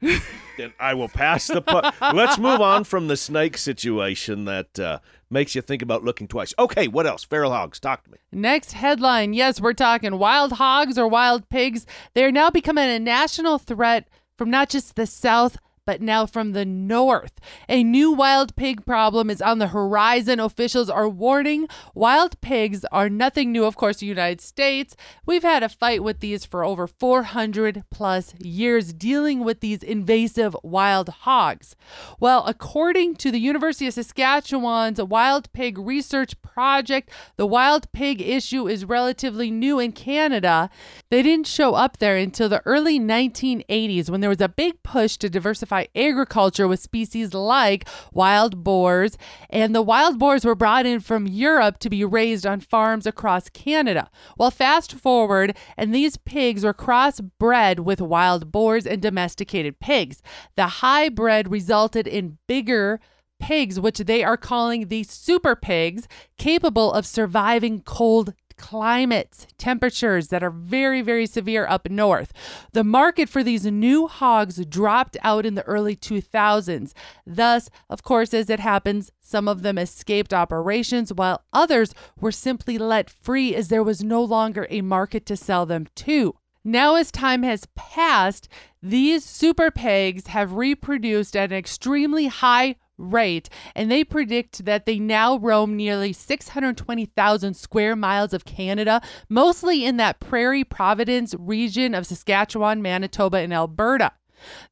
Okay. 0.01 0.19
then 0.57 0.73
I 0.81 0.95
will 0.95 1.09
pass 1.09 1.47
the 1.49 1.61
puck. 1.61 1.95
Let's 2.01 2.39
move 2.39 2.63
on 2.63 2.85
from 2.85 3.09
the 3.09 3.17
snake 3.19 3.59
situation 3.59 4.47
that 4.47 4.79
uh, 4.79 5.01
makes 5.29 5.55
you 5.55 5.61
think 5.61 5.83
about 5.83 6.03
looking 6.03 6.27
twice. 6.27 6.55
Okay, 6.59 6.89
what 6.89 7.07
else? 7.07 7.25
Feral 7.25 7.51
hogs. 7.51 7.79
Talk 7.79 8.05
to 8.05 8.11
me. 8.11 8.19
Next 8.33 8.73
headline. 8.73 9.35
Yes, 9.35 9.61
we're 9.61 9.75
talking 9.75 10.19
wild 10.19 10.53
hogs 10.53 10.97
or 10.97 11.09
wild 11.09 11.49
pigs. 11.51 11.85
They're 12.15 12.33
now 12.33 12.49
becoming 12.49 12.89
a 12.89 12.99
national 12.99 13.59
threat 13.59 14.09
from 14.39 14.51
not 14.51 14.71
just 14.71 14.97
the 14.97 15.07
South, 15.07 15.59
but 15.87 16.01
now 16.01 16.27
from 16.27 16.53
the 16.53 16.65
North. 16.65 17.33
A 17.69 17.85
new 17.85 18.13
wild 18.13 18.57
pig 18.57 18.85
problem 18.87 19.31
is 19.31 19.43
on 19.43 19.59
the 19.59 19.69
horizon. 19.69 20.41
Officials 20.41 20.89
are 20.89 21.09
warning 21.09 21.69
wild 21.95 22.41
pigs 22.41 22.85
are 22.91 23.09
nothing 23.09 23.53
new, 23.53 23.65
of 23.65 23.77
course, 23.77 23.99
the 23.99 24.07
United 24.07 24.41
States. 24.41 24.97
We've 25.27 25.43
had 25.43 25.63
a 25.63 25.69
fight 25.69 26.03
with 26.03 26.21
these 26.21 26.45
for 26.45 26.65
over 26.65 26.87
400 26.87 27.85
plus 27.91 28.35
years, 28.41 28.93
dealing 28.93 29.45
with 29.45 29.61
these 29.61 29.83
invasive 29.83 30.57
wild 30.63 31.09
hogs. 31.09 31.77
Well, 32.19 32.45
according 32.47 33.17
to 33.17 33.31
the 33.31 33.39
University 33.39 33.87
of 33.87 33.95
Saskatchewan's 33.95 35.03
Wild 35.03 35.53
Pig 35.53 35.79
Research 35.79 36.41
Project, 36.43 37.11
the 37.37 37.47
wild 37.47 37.91
pig 37.93 38.21
issue 38.21 38.69
is 38.69 38.85
relatively 38.85 39.51
new 39.51 39.79
in 39.79 39.93
Canada. 39.93 40.71
They 41.11 41.23
didn't 41.23 41.47
show 41.47 41.75
up 41.75 41.99
there 41.99 42.17
until 42.17 42.49
the 42.49 42.63
early 42.65 42.99
1980s 42.99 44.09
when 44.09 44.21
there 44.21 44.31
was 44.31 44.41
a 44.41 44.49
big 44.49 44.83
push 44.83 45.17
to 45.19 45.29
diversify 45.29 45.74
agriculture 45.95 46.69
with 46.69 46.81
species 46.81 47.35
like 47.35 47.89
wild 48.13 48.63
boars, 48.65 49.17
and 49.51 49.75
the 49.75 49.83
wild 49.83 50.19
boars 50.19 50.45
were 50.45 50.55
brought 50.55 50.87
in 50.87 51.01
from 51.01 51.27
Europe 51.27 51.79
to 51.79 51.91
be 51.91 52.05
raised 52.05 52.47
on 52.47 52.61
farms 52.61 53.07
across 53.07 53.49
Canada. 53.49 54.11
Well, 54.39 54.51
fast 54.51 54.93
forward, 54.93 55.57
and 55.77 55.95
these 55.95 56.17
pigs 56.17 56.65
were 56.65 56.75
crossbred 56.75 57.81
with 57.81 58.01
wild 58.01 58.51
boars 58.51 58.87
and 58.87 59.03
domesticated 59.03 59.81
pigs. 59.81 60.23
The 60.57 60.67
hybrid 60.67 61.51
resulted 61.51 62.07
in 62.07 62.39
bigger 62.47 63.01
pigs, 63.41 63.79
which 63.79 63.99
they 63.99 64.25
are 64.25 64.37
calling 64.37 64.89
the 64.89 65.03
super 65.03 65.55
pigs, 65.55 66.09
capable 66.39 66.93
of 66.93 67.07
surviving 67.07 67.81
cold 67.83 68.33
climates, 68.57 69.47
temperatures 69.59 70.29
that 70.29 70.43
are 70.43 70.51
very, 70.51 71.03
very 71.03 71.27
severe 71.27 71.67
up 71.67 71.89
north. 71.91 72.33
The 72.73 72.85
market 72.85 73.29
for 73.29 73.43
these 73.43 73.65
new 73.67 74.07
hogs 74.07 74.65
dropped 74.67 75.17
out 75.23 75.47
in 75.47 75.55
the 75.55 75.63
early 75.63 75.97
2000s. 75.97 76.93
Thus, 77.27 77.71
of 77.89 78.03
course, 78.03 78.35
as 78.35 78.51
it 78.51 78.61
happens, 78.61 79.11
some 79.21 79.49
of 79.49 79.63
them 79.63 79.79
escaped 79.79 80.33
operations 80.33 81.13
while 81.13 81.45
others 81.53 81.95
were 82.21 82.33
simply 82.33 82.79
let 82.79 83.11
free 83.11 83.55
as 83.55 83.69
there 83.69 83.83
was 83.83 84.03
no 84.03 84.23
longer 84.23 84.67
a 84.71 84.81
market 84.81 85.27
to 85.27 85.37
sell 85.37 85.67
them 85.67 85.87
to. 85.97 86.35
Now, 86.67 86.95
as 86.95 87.11
time 87.11 87.43
has 87.43 87.67
passed, 87.75 88.49
these 88.83 89.23
super 89.23 89.71
pigs 89.71 90.29
have 90.29 90.55
reproduced 90.55 91.37
at 91.37 91.53
an 91.53 91.59
extremely 91.59 92.29
high 92.29 92.77
rate, 92.99 93.49
and 93.75 93.91
they 93.91 94.05
predict 94.05 94.65
that 94.65 94.87
they 94.87 94.99
now 94.99 95.39
roam 95.39 95.77
nearly 95.77 96.13
620,000 96.13 97.55
square 97.55 97.97
miles 97.97 98.33
of 98.33 98.45
Canada, 98.45 99.01
mostly 99.29 99.85
in 99.85 99.97
that 99.97 100.21
Prairie 100.21 100.65
Providence 100.65 101.35
region 101.39 101.95
of 101.95 102.07
Saskatchewan, 102.07 102.83
Manitoba, 102.83 103.39
and 103.39 103.53
Alberta. 103.53 104.13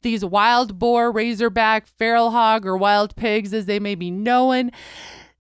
These 0.03 0.25
wild 0.25 0.79
boar, 0.79 1.11
razorback, 1.11 1.87
feral 1.87 2.31
hog, 2.31 2.67
or 2.67 2.77
wild 2.77 3.17
pigs, 3.17 3.55
as 3.55 3.67
they 3.67 3.81
may 3.81 3.95
be 3.95 4.11
known, 4.11 4.71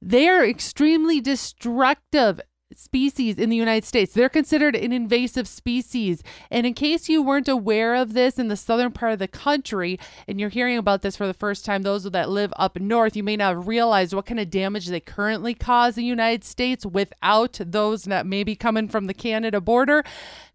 they 0.00 0.28
are 0.28 0.44
extremely 0.44 1.20
destructive 1.20 2.40
species 2.78 3.38
in 3.38 3.50
the 3.50 3.56
United 3.56 3.84
States. 3.84 4.12
They're 4.12 4.28
considered 4.28 4.74
an 4.74 4.92
invasive 4.92 5.48
species. 5.48 6.22
And 6.50 6.66
in 6.66 6.74
case 6.74 7.08
you 7.08 7.22
weren't 7.22 7.48
aware 7.48 7.94
of 7.94 8.14
this 8.14 8.38
in 8.38 8.48
the 8.48 8.56
southern 8.56 8.92
part 8.92 9.12
of 9.12 9.18
the 9.18 9.28
country 9.28 9.98
and 10.26 10.40
you're 10.40 10.48
hearing 10.48 10.78
about 10.78 11.02
this 11.02 11.16
for 11.16 11.26
the 11.26 11.34
first 11.34 11.64
time, 11.64 11.82
those 11.82 12.04
that 12.04 12.30
live 12.30 12.52
up 12.56 12.78
north, 12.78 13.16
you 13.16 13.22
may 13.22 13.36
not 13.36 13.54
have 13.54 13.66
realized 13.68 14.14
what 14.14 14.26
kind 14.26 14.40
of 14.40 14.50
damage 14.50 14.86
they 14.86 15.00
currently 15.00 15.54
cause 15.54 15.96
in 15.96 16.02
the 16.02 16.08
United 16.08 16.44
States 16.44 16.86
without 16.86 17.58
those 17.64 18.04
that 18.04 18.26
may 18.26 18.44
be 18.44 18.56
coming 18.56 18.88
from 18.88 19.06
the 19.06 19.14
Canada 19.14 19.60
border. 19.60 20.04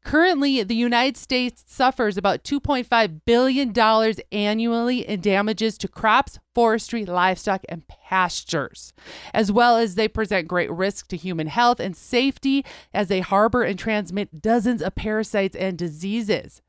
Currently, 0.07 0.63
the 0.63 0.73
United 0.73 1.17
States 1.17 1.65
suffers 1.67 2.15
about 2.15 2.45
$2.5 2.45 3.21
billion 3.25 3.73
annually 4.31 5.05
in 5.05 5.19
damages 5.19 5.77
to 5.79 5.89
crops, 5.89 6.39
forestry, 6.55 7.03
livestock, 7.03 7.65
and 7.67 7.85
pastures, 7.89 8.93
as 9.33 9.51
well 9.51 9.75
as 9.75 9.95
they 9.95 10.07
present 10.07 10.47
great 10.47 10.71
risk 10.71 11.09
to 11.09 11.17
human 11.17 11.47
health 11.47 11.81
and 11.81 11.93
safety 11.93 12.63
as 12.93 13.09
they 13.09 13.19
harbor 13.19 13.63
and 13.63 13.77
transmit 13.77 14.41
dozens 14.41 14.81
of 14.81 14.95
parasites 14.95 15.57
and 15.57 15.77
diseases. 15.77 16.61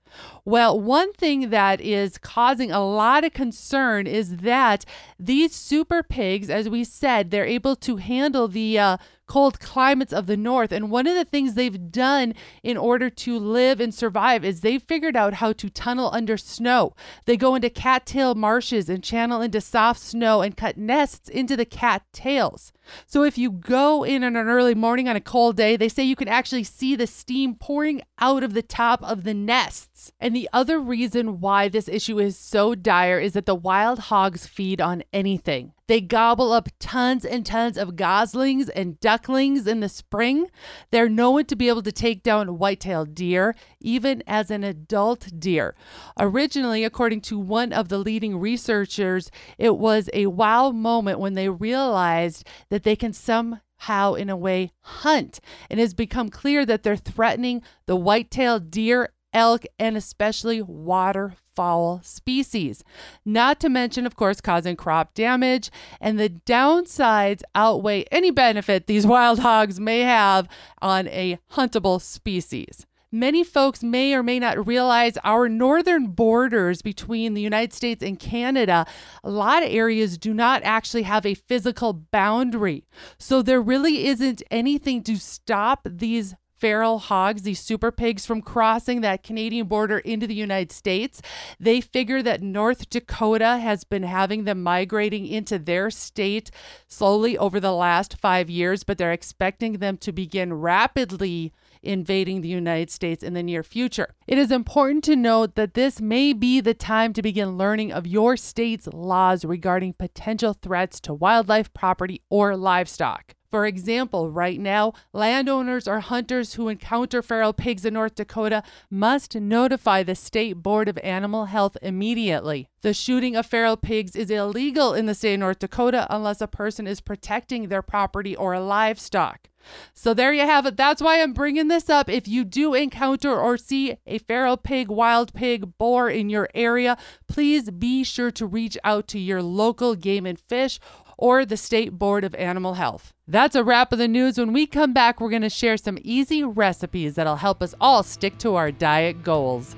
Well, 0.44 0.80
one 0.80 1.12
thing 1.12 1.50
that 1.50 1.80
is 1.80 2.18
causing 2.18 2.72
a 2.72 2.84
lot 2.84 3.22
of 3.22 3.34
concern 3.34 4.08
is 4.08 4.38
that 4.38 4.84
these 5.16 5.54
super 5.54 6.02
pigs, 6.02 6.50
as 6.50 6.68
we 6.68 6.82
said, 6.82 7.30
they're 7.30 7.46
able 7.46 7.76
to 7.76 7.96
handle 7.98 8.48
the 8.48 8.80
uh, 8.80 8.96
cold 9.28 9.60
climates 9.60 10.12
of 10.12 10.26
the 10.26 10.36
north. 10.36 10.72
And 10.72 10.90
one 10.90 11.06
of 11.06 11.14
the 11.14 11.24
things 11.24 11.54
they've 11.54 11.92
done 11.92 12.34
in 12.62 12.76
order 12.76 13.08
to 13.10 13.38
live 13.38 13.80
and 13.80 13.94
survive 13.94 14.44
is 14.44 14.60
they've 14.60 14.82
figured 14.82 15.16
out 15.16 15.34
how 15.34 15.52
to 15.52 15.70
tunnel 15.70 16.10
under 16.12 16.36
snow. 16.36 16.94
They 17.26 17.36
go 17.36 17.54
into 17.54 17.70
cattail 17.70 18.34
marshes 18.34 18.88
and 18.88 19.04
channel 19.04 19.40
into 19.40 19.60
soft 19.60 20.00
snow 20.00 20.40
and 20.42 20.56
cut 20.56 20.76
nests 20.76 21.28
into 21.28 21.56
the 21.56 21.64
cattails. 21.64 22.72
So 23.06 23.22
if 23.22 23.36
you 23.36 23.50
go 23.50 24.02
in 24.02 24.24
on 24.24 24.34
an 24.34 24.48
early 24.48 24.74
morning 24.74 25.08
on 25.08 25.16
a 25.16 25.20
cold 25.20 25.56
day, 25.56 25.76
they 25.76 25.88
say 25.88 26.02
you 26.02 26.16
can 26.16 26.28
actually 26.28 26.64
see 26.64 26.96
the 26.96 27.06
steam 27.06 27.54
pouring 27.54 28.02
out 28.18 28.42
of 28.42 28.54
the 28.54 28.62
top 28.62 29.02
of 29.02 29.24
the 29.24 29.34
nests. 29.34 30.10
And 30.18 30.34
the 30.34 30.48
other 30.52 30.80
reason 30.80 31.40
why 31.40 31.68
this 31.68 31.88
issue 31.88 32.18
is 32.18 32.38
so 32.38 32.74
dire 32.74 33.20
is 33.20 33.34
that 33.34 33.46
the 33.46 33.54
wild 33.54 33.98
hogs 33.98 34.46
feed 34.46 34.80
on 34.80 35.04
anything. 35.12 35.72
They 35.88 36.00
gobble 36.02 36.52
up 36.52 36.68
tons 36.78 37.24
and 37.24 37.44
tons 37.44 37.78
of 37.78 37.96
goslings 37.96 38.68
and 38.68 39.00
ducklings 39.00 39.66
in 39.66 39.80
the 39.80 39.88
spring. 39.88 40.50
They're 40.90 41.08
known 41.08 41.46
to 41.46 41.56
be 41.56 41.68
able 41.68 41.82
to 41.82 41.92
take 41.92 42.22
down 42.22 42.58
white-tailed 42.58 43.14
deer, 43.14 43.54
even 43.80 44.22
as 44.26 44.50
an 44.50 44.64
adult 44.64 45.28
deer. 45.38 45.74
Originally, 46.18 46.84
according 46.84 47.22
to 47.22 47.38
one 47.38 47.72
of 47.72 47.88
the 47.88 47.98
leading 47.98 48.38
researchers, 48.38 49.30
it 49.56 49.78
was 49.78 50.10
a 50.12 50.26
wow 50.26 50.70
moment 50.70 51.18
when 51.20 51.32
they 51.34 51.48
realized 51.48 52.46
that 52.68 52.82
they 52.82 52.94
can 52.94 53.14
somehow, 53.14 54.12
in 54.12 54.28
a 54.28 54.36
way, 54.36 54.72
hunt. 54.80 55.40
And 55.70 55.80
it 55.80 55.82
has 55.82 55.94
become 55.94 56.28
clear 56.28 56.66
that 56.66 56.82
they're 56.82 56.96
threatening 56.96 57.62
the 57.86 57.96
white-tailed 57.96 58.70
deer 58.70 59.08
elk, 59.32 59.64
and 59.78 59.96
especially 59.96 60.62
waterfowl 60.62 62.00
species. 62.02 62.84
Not 63.24 63.60
to 63.60 63.68
mention, 63.68 64.06
of 64.06 64.16
course, 64.16 64.40
causing 64.40 64.76
crop 64.76 65.14
damage, 65.14 65.70
and 66.00 66.18
the 66.18 66.30
downsides 66.30 67.42
outweigh 67.54 68.04
any 68.10 68.30
benefit 68.30 68.86
these 68.86 69.06
wild 69.14 69.40
hogs 69.40 69.78
may 69.78 70.00
have 70.00 70.48
on 70.80 71.08
a 71.08 71.38
huntable 71.52 72.00
species. 72.00 72.86
Many 73.10 73.42
folks 73.42 73.82
may 73.82 74.12
or 74.12 74.22
may 74.22 74.38
not 74.38 74.66
realize 74.66 75.16
our 75.24 75.48
northern 75.48 76.08
borders 76.08 76.82
between 76.82 77.32
the 77.32 77.40
United 77.40 77.72
States 77.72 78.02
and 78.02 78.18
Canada, 78.18 78.84
a 79.24 79.30
lot 79.30 79.62
of 79.62 79.70
areas 79.72 80.18
do 80.18 80.34
not 80.34 80.62
actually 80.62 81.04
have 81.04 81.24
a 81.24 81.32
physical 81.32 81.94
boundary. 81.94 82.84
So 83.18 83.40
there 83.40 83.62
really 83.62 84.06
isn't 84.08 84.42
anything 84.50 85.02
to 85.04 85.16
stop 85.16 85.88
these 85.90 86.34
feral 86.58 86.98
hogs, 86.98 87.42
these 87.42 87.60
super 87.60 87.90
pigs, 87.90 88.26
from 88.26 88.42
crossing 88.42 89.00
that 89.00 89.22
Canadian 89.22 89.66
border 89.66 89.98
into 89.98 90.26
the 90.26 90.34
United 90.34 90.72
States. 90.72 91.22
They 91.58 91.80
figure 91.80 92.22
that 92.22 92.42
North 92.42 92.90
Dakota 92.90 93.58
has 93.58 93.84
been 93.84 94.02
having 94.02 94.44
them 94.44 94.62
migrating 94.62 95.26
into 95.26 95.58
their 95.58 95.90
state 95.90 96.50
slowly 96.86 97.36
over 97.38 97.60
the 97.60 97.72
last 97.72 98.18
five 98.18 98.50
years, 98.50 98.84
but 98.84 98.98
they're 98.98 99.12
expecting 99.12 99.74
them 99.74 99.96
to 99.98 100.12
begin 100.12 100.52
rapidly 100.52 101.52
invading 101.82 102.40
the 102.40 102.48
United 102.48 102.90
States 102.90 103.22
in 103.22 103.34
the 103.34 103.42
near 103.42 103.62
future. 103.62 104.14
It 104.26 104.38
is 104.38 104.50
important 104.50 105.04
to 105.04 105.16
note 105.16 105.54
that 105.54 105.74
this 105.74 106.00
may 106.00 106.32
be 106.32 106.60
the 106.60 106.74
time 106.74 107.12
to 107.12 107.22
begin 107.22 107.56
learning 107.56 107.92
of 107.92 108.06
your 108.06 108.36
state's 108.36 108.88
laws 108.88 109.44
regarding 109.44 109.94
potential 109.94 110.54
threats 110.54 111.00
to 111.00 111.14
wildlife, 111.14 111.72
property, 111.72 112.22
or 112.28 112.56
livestock. 112.56 113.34
For 113.50 113.64
example, 113.64 114.30
right 114.30 114.60
now, 114.60 114.92
landowners 115.12 115.88
or 115.88 116.00
hunters 116.00 116.54
who 116.54 116.68
encounter 116.68 117.22
feral 117.22 117.54
pigs 117.54 117.84
in 117.86 117.94
North 117.94 118.14
Dakota 118.14 118.62
must 118.90 119.34
notify 119.34 120.02
the 120.02 120.14
State 120.14 120.62
Board 120.62 120.88
of 120.88 120.98
Animal 120.98 121.46
Health 121.46 121.76
immediately. 121.80 122.68
The 122.82 122.92
shooting 122.92 123.36
of 123.36 123.46
feral 123.46 123.78
pigs 123.78 124.14
is 124.14 124.30
illegal 124.30 124.92
in 124.92 125.06
the 125.06 125.14
state 125.14 125.34
of 125.34 125.40
North 125.40 125.60
Dakota 125.60 126.06
unless 126.10 126.42
a 126.42 126.46
person 126.46 126.86
is 126.86 127.00
protecting 127.00 127.68
their 127.68 127.82
property 127.82 128.36
or 128.36 128.58
livestock. 128.60 129.48
So 129.94 130.14
there 130.14 130.32
you 130.32 130.42
have 130.42 130.66
it. 130.66 130.76
That's 130.76 131.02
why 131.02 131.20
I'm 131.20 131.32
bringing 131.32 131.68
this 131.68 131.90
up. 131.90 132.08
If 132.08 132.28
you 132.28 132.44
do 132.44 132.74
encounter 132.74 133.38
or 133.38 133.56
see 133.56 133.96
a 134.06 134.18
feral 134.18 134.56
pig, 134.56 134.88
wild 134.88 135.34
pig, 135.34 135.76
boar 135.78 136.08
in 136.08 136.30
your 136.30 136.48
area, 136.54 136.96
please 137.26 137.70
be 137.70 138.04
sure 138.04 138.30
to 138.30 138.46
reach 138.46 138.78
out 138.84 139.08
to 139.08 139.18
your 139.18 139.42
local 139.42 139.94
game 139.94 140.26
and 140.26 140.38
fish 140.38 140.78
or 141.18 141.44
the 141.44 141.56
State 141.56 141.98
Board 141.98 142.24
of 142.24 142.34
Animal 142.36 142.74
Health. 142.74 143.12
That's 143.26 143.56
a 143.56 143.64
wrap 143.64 143.92
of 143.92 143.98
the 143.98 144.08
news. 144.08 144.38
When 144.38 144.54
we 144.54 144.66
come 144.66 144.94
back, 144.94 145.20
we're 145.20 145.28
going 145.28 145.42
to 145.42 145.50
share 145.50 145.76
some 145.76 145.98
easy 146.02 146.42
recipes 146.42 147.16
that'll 147.16 147.36
help 147.36 147.62
us 147.62 147.74
all 147.80 148.02
stick 148.02 148.38
to 148.38 148.54
our 148.54 148.72
diet 148.72 149.22
goals. 149.22 149.76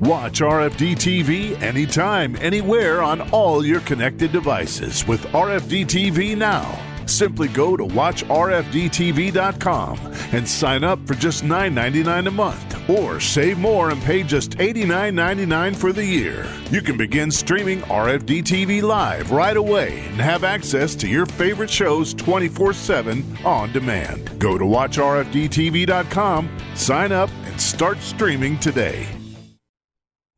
Watch 0.00 0.40
RFD 0.40 0.94
TV 0.94 1.60
anytime, 1.60 2.36
anywhere 2.36 3.02
on 3.02 3.20
all 3.30 3.66
your 3.66 3.80
connected 3.80 4.32
devices 4.32 5.06
with 5.06 5.20
RFD 5.26 5.86
TV 5.86 6.36
Now. 6.36 6.87
Simply 7.08 7.48
go 7.48 7.76
to 7.76 7.84
watchrfdtv.com 7.84 9.98
and 10.32 10.48
sign 10.48 10.84
up 10.84 11.04
for 11.06 11.14
just 11.14 11.44
$9.99 11.44 12.28
a 12.28 12.30
month 12.30 12.88
or 12.88 13.18
save 13.18 13.58
more 13.58 13.90
and 13.90 14.00
pay 14.02 14.22
just 14.22 14.52
$89.99 14.52 15.76
for 15.76 15.92
the 15.92 16.04
year. 16.04 16.46
You 16.70 16.82
can 16.82 16.96
begin 16.96 17.30
streaming 17.30 17.80
RFD 17.82 18.42
TV 18.42 18.82
live 18.82 19.30
right 19.30 19.56
away 19.56 20.00
and 20.06 20.20
have 20.20 20.42
access 20.44 20.94
to 20.96 21.08
your 21.08 21.26
favorite 21.26 21.70
shows 21.70 22.14
24 22.14 22.74
7 22.74 23.38
on 23.44 23.72
demand. 23.72 24.38
Go 24.38 24.58
to 24.58 24.64
watchrfdtv.com, 24.64 26.58
sign 26.74 27.12
up, 27.12 27.30
and 27.44 27.60
start 27.60 27.98
streaming 27.98 28.58
today. 28.58 29.06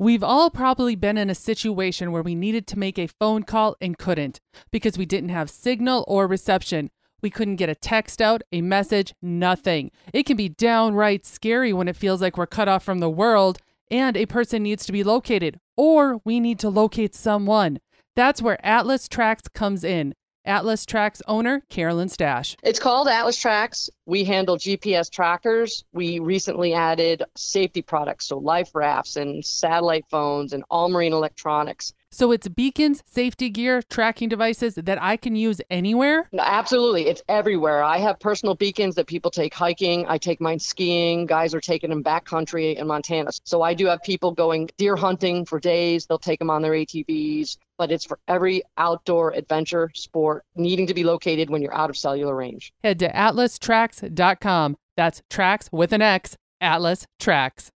We've 0.00 0.24
all 0.24 0.48
probably 0.48 0.96
been 0.96 1.18
in 1.18 1.28
a 1.28 1.34
situation 1.34 2.10
where 2.10 2.22
we 2.22 2.34
needed 2.34 2.66
to 2.68 2.78
make 2.78 2.98
a 2.98 3.06
phone 3.06 3.42
call 3.42 3.76
and 3.82 3.98
couldn't 3.98 4.40
because 4.72 4.96
we 4.96 5.04
didn't 5.04 5.28
have 5.28 5.50
signal 5.50 6.06
or 6.08 6.26
reception. 6.26 6.90
We 7.20 7.28
couldn't 7.28 7.56
get 7.56 7.68
a 7.68 7.74
text 7.74 8.22
out, 8.22 8.40
a 8.50 8.62
message, 8.62 9.12
nothing. 9.20 9.90
It 10.14 10.24
can 10.24 10.38
be 10.38 10.48
downright 10.48 11.26
scary 11.26 11.74
when 11.74 11.86
it 11.86 11.96
feels 11.96 12.22
like 12.22 12.38
we're 12.38 12.46
cut 12.46 12.66
off 12.66 12.82
from 12.82 13.00
the 13.00 13.10
world 13.10 13.58
and 13.90 14.16
a 14.16 14.24
person 14.24 14.62
needs 14.62 14.86
to 14.86 14.92
be 14.92 15.04
located, 15.04 15.60
or 15.76 16.22
we 16.24 16.40
need 16.40 16.58
to 16.60 16.70
locate 16.70 17.14
someone. 17.14 17.78
That's 18.16 18.40
where 18.40 18.64
Atlas 18.64 19.06
Tracks 19.06 19.48
comes 19.52 19.84
in. 19.84 20.14
Atlas 20.44 20.86
Tracks 20.86 21.20
owner 21.28 21.62
Carolyn 21.68 22.08
Stash. 22.08 22.56
It's 22.62 22.78
called 22.78 23.08
Atlas 23.08 23.38
Tracks. 23.38 23.90
We 24.06 24.24
handle 24.24 24.56
GPS 24.56 25.10
trackers. 25.10 25.84
We 25.92 26.18
recently 26.18 26.72
added 26.72 27.22
safety 27.36 27.82
products, 27.82 28.26
so 28.26 28.38
life 28.38 28.74
rafts 28.74 29.16
and 29.16 29.44
satellite 29.44 30.06
phones 30.10 30.52
and 30.52 30.64
all 30.70 30.88
marine 30.88 31.12
electronics. 31.12 31.92
So 32.12 32.32
it's 32.32 32.48
beacons, 32.48 33.04
safety 33.06 33.50
gear, 33.50 33.82
tracking 33.88 34.28
devices 34.28 34.74
that 34.74 35.00
I 35.00 35.16
can 35.16 35.36
use 35.36 35.60
anywhere? 35.70 36.28
No, 36.32 36.42
absolutely. 36.44 37.06
It's 37.06 37.22
everywhere. 37.28 37.84
I 37.84 37.98
have 37.98 38.18
personal 38.18 38.56
beacons 38.56 38.96
that 38.96 39.06
people 39.06 39.30
take 39.30 39.54
hiking. 39.54 40.06
I 40.08 40.18
take 40.18 40.40
mine 40.40 40.58
skiing. 40.58 41.26
Guys 41.26 41.54
are 41.54 41.60
taking 41.60 41.90
them 41.90 42.02
backcountry 42.02 42.74
in 42.76 42.88
Montana. 42.88 43.30
So 43.44 43.62
I 43.62 43.74
do 43.74 43.86
have 43.86 44.02
people 44.02 44.32
going 44.32 44.68
deer 44.76 44.96
hunting 44.96 45.44
for 45.44 45.60
days. 45.60 46.06
They'll 46.06 46.18
take 46.18 46.40
them 46.40 46.50
on 46.50 46.62
their 46.62 46.72
ATVs, 46.72 47.58
but 47.78 47.92
it's 47.92 48.04
for 48.04 48.18
every 48.26 48.62
outdoor 48.76 49.32
adventure 49.32 49.90
sport 49.94 50.44
needing 50.56 50.88
to 50.88 50.94
be 50.94 51.04
located 51.04 51.48
when 51.48 51.62
you're 51.62 51.74
out 51.74 51.90
of 51.90 51.96
cellular 51.96 52.34
range. 52.34 52.72
Head 52.82 52.98
to 52.98 53.12
atlastracks.com. 53.12 54.76
That's 54.96 55.22
tracks 55.30 55.68
with 55.70 55.92
an 55.92 56.02
X, 56.02 56.36
Atlas 56.60 57.06
Tracks. 57.20 57.70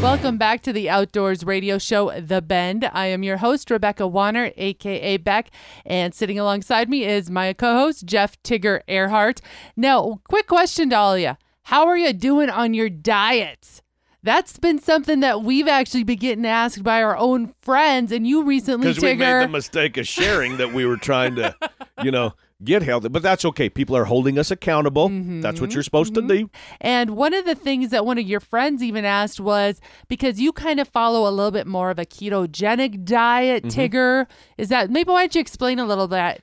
Welcome 0.00 0.38
back 0.38 0.62
to 0.62 0.72
the 0.72 0.88
Outdoors 0.88 1.44
Radio 1.44 1.76
Show, 1.76 2.20
The 2.20 2.40
Bend. 2.40 2.88
I 2.92 3.06
am 3.06 3.24
your 3.24 3.38
host, 3.38 3.68
Rebecca 3.68 4.06
Wanner, 4.06 4.52
aka 4.56 5.16
Beck, 5.16 5.50
and 5.84 6.14
sitting 6.14 6.38
alongside 6.38 6.88
me 6.88 7.04
is 7.04 7.28
my 7.28 7.52
co 7.52 7.74
host, 7.74 8.06
Jeff 8.06 8.40
Tigger 8.44 8.80
Erhardt. 8.88 9.40
Now, 9.76 10.20
quick 10.28 10.46
question 10.46 10.90
to 10.90 10.96
all 10.96 11.14
of 11.14 11.20
you 11.20 11.36
How 11.64 11.86
are 11.88 11.96
you 11.98 12.12
doing 12.12 12.48
on 12.48 12.74
your 12.74 12.88
diets? 12.88 13.82
That's 14.22 14.56
been 14.58 14.78
something 14.78 15.18
that 15.20 15.42
we've 15.42 15.68
actually 15.68 16.04
been 16.04 16.18
getting 16.18 16.46
asked 16.46 16.84
by 16.84 17.02
our 17.02 17.16
own 17.16 17.54
friends, 17.60 18.12
and 18.12 18.24
you 18.26 18.44
recently, 18.44 18.88
Because 18.88 19.02
we 19.02 19.14
made 19.14 19.24
Tigger. 19.24 19.42
the 19.42 19.48
mistake 19.48 19.96
of 19.96 20.06
sharing 20.06 20.58
that 20.58 20.72
we 20.72 20.86
were 20.86 20.96
trying 20.96 21.34
to, 21.36 21.56
you 22.04 22.12
know, 22.12 22.34
get 22.64 22.82
healthy. 22.82 23.08
But 23.08 23.22
that's 23.22 23.44
okay. 23.44 23.68
People 23.68 23.96
are 23.96 24.04
holding 24.04 24.38
us 24.38 24.50
accountable. 24.50 25.08
That's 25.40 25.60
what 25.60 25.72
you're 25.74 25.82
supposed 25.82 26.14
to 26.14 26.22
do. 26.22 26.50
And 26.80 27.10
one 27.10 27.34
of 27.34 27.44
the 27.44 27.54
things 27.54 27.90
that 27.90 28.04
one 28.04 28.18
of 28.18 28.26
your 28.26 28.40
friends 28.40 28.82
even 28.82 29.04
asked 29.04 29.40
was 29.40 29.80
because 30.08 30.40
you 30.40 30.52
kind 30.52 30.80
of 30.80 30.88
follow 30.88 31.28
a 31.28 31.32
little 31.32 31.50
bit 31.52 31.66
more 31.66 31.90
of 31.90 31.98
a 31.98 32.04
ketogenic 32.06 33.04
diet, 33.04 33.64
Mm-hmm. 33.64 33.80
Tigger. 33.80 34.26
Is 34.56 34.68
that 34.68 34.90
maybe 34.90 35.10
why 35.10 35.22
don't 35.22 35.34
you 35.34 35.40
explain 35.40 35.78
a 35.78 35.86
little 35.86 36.08
bit? 36.08 36.42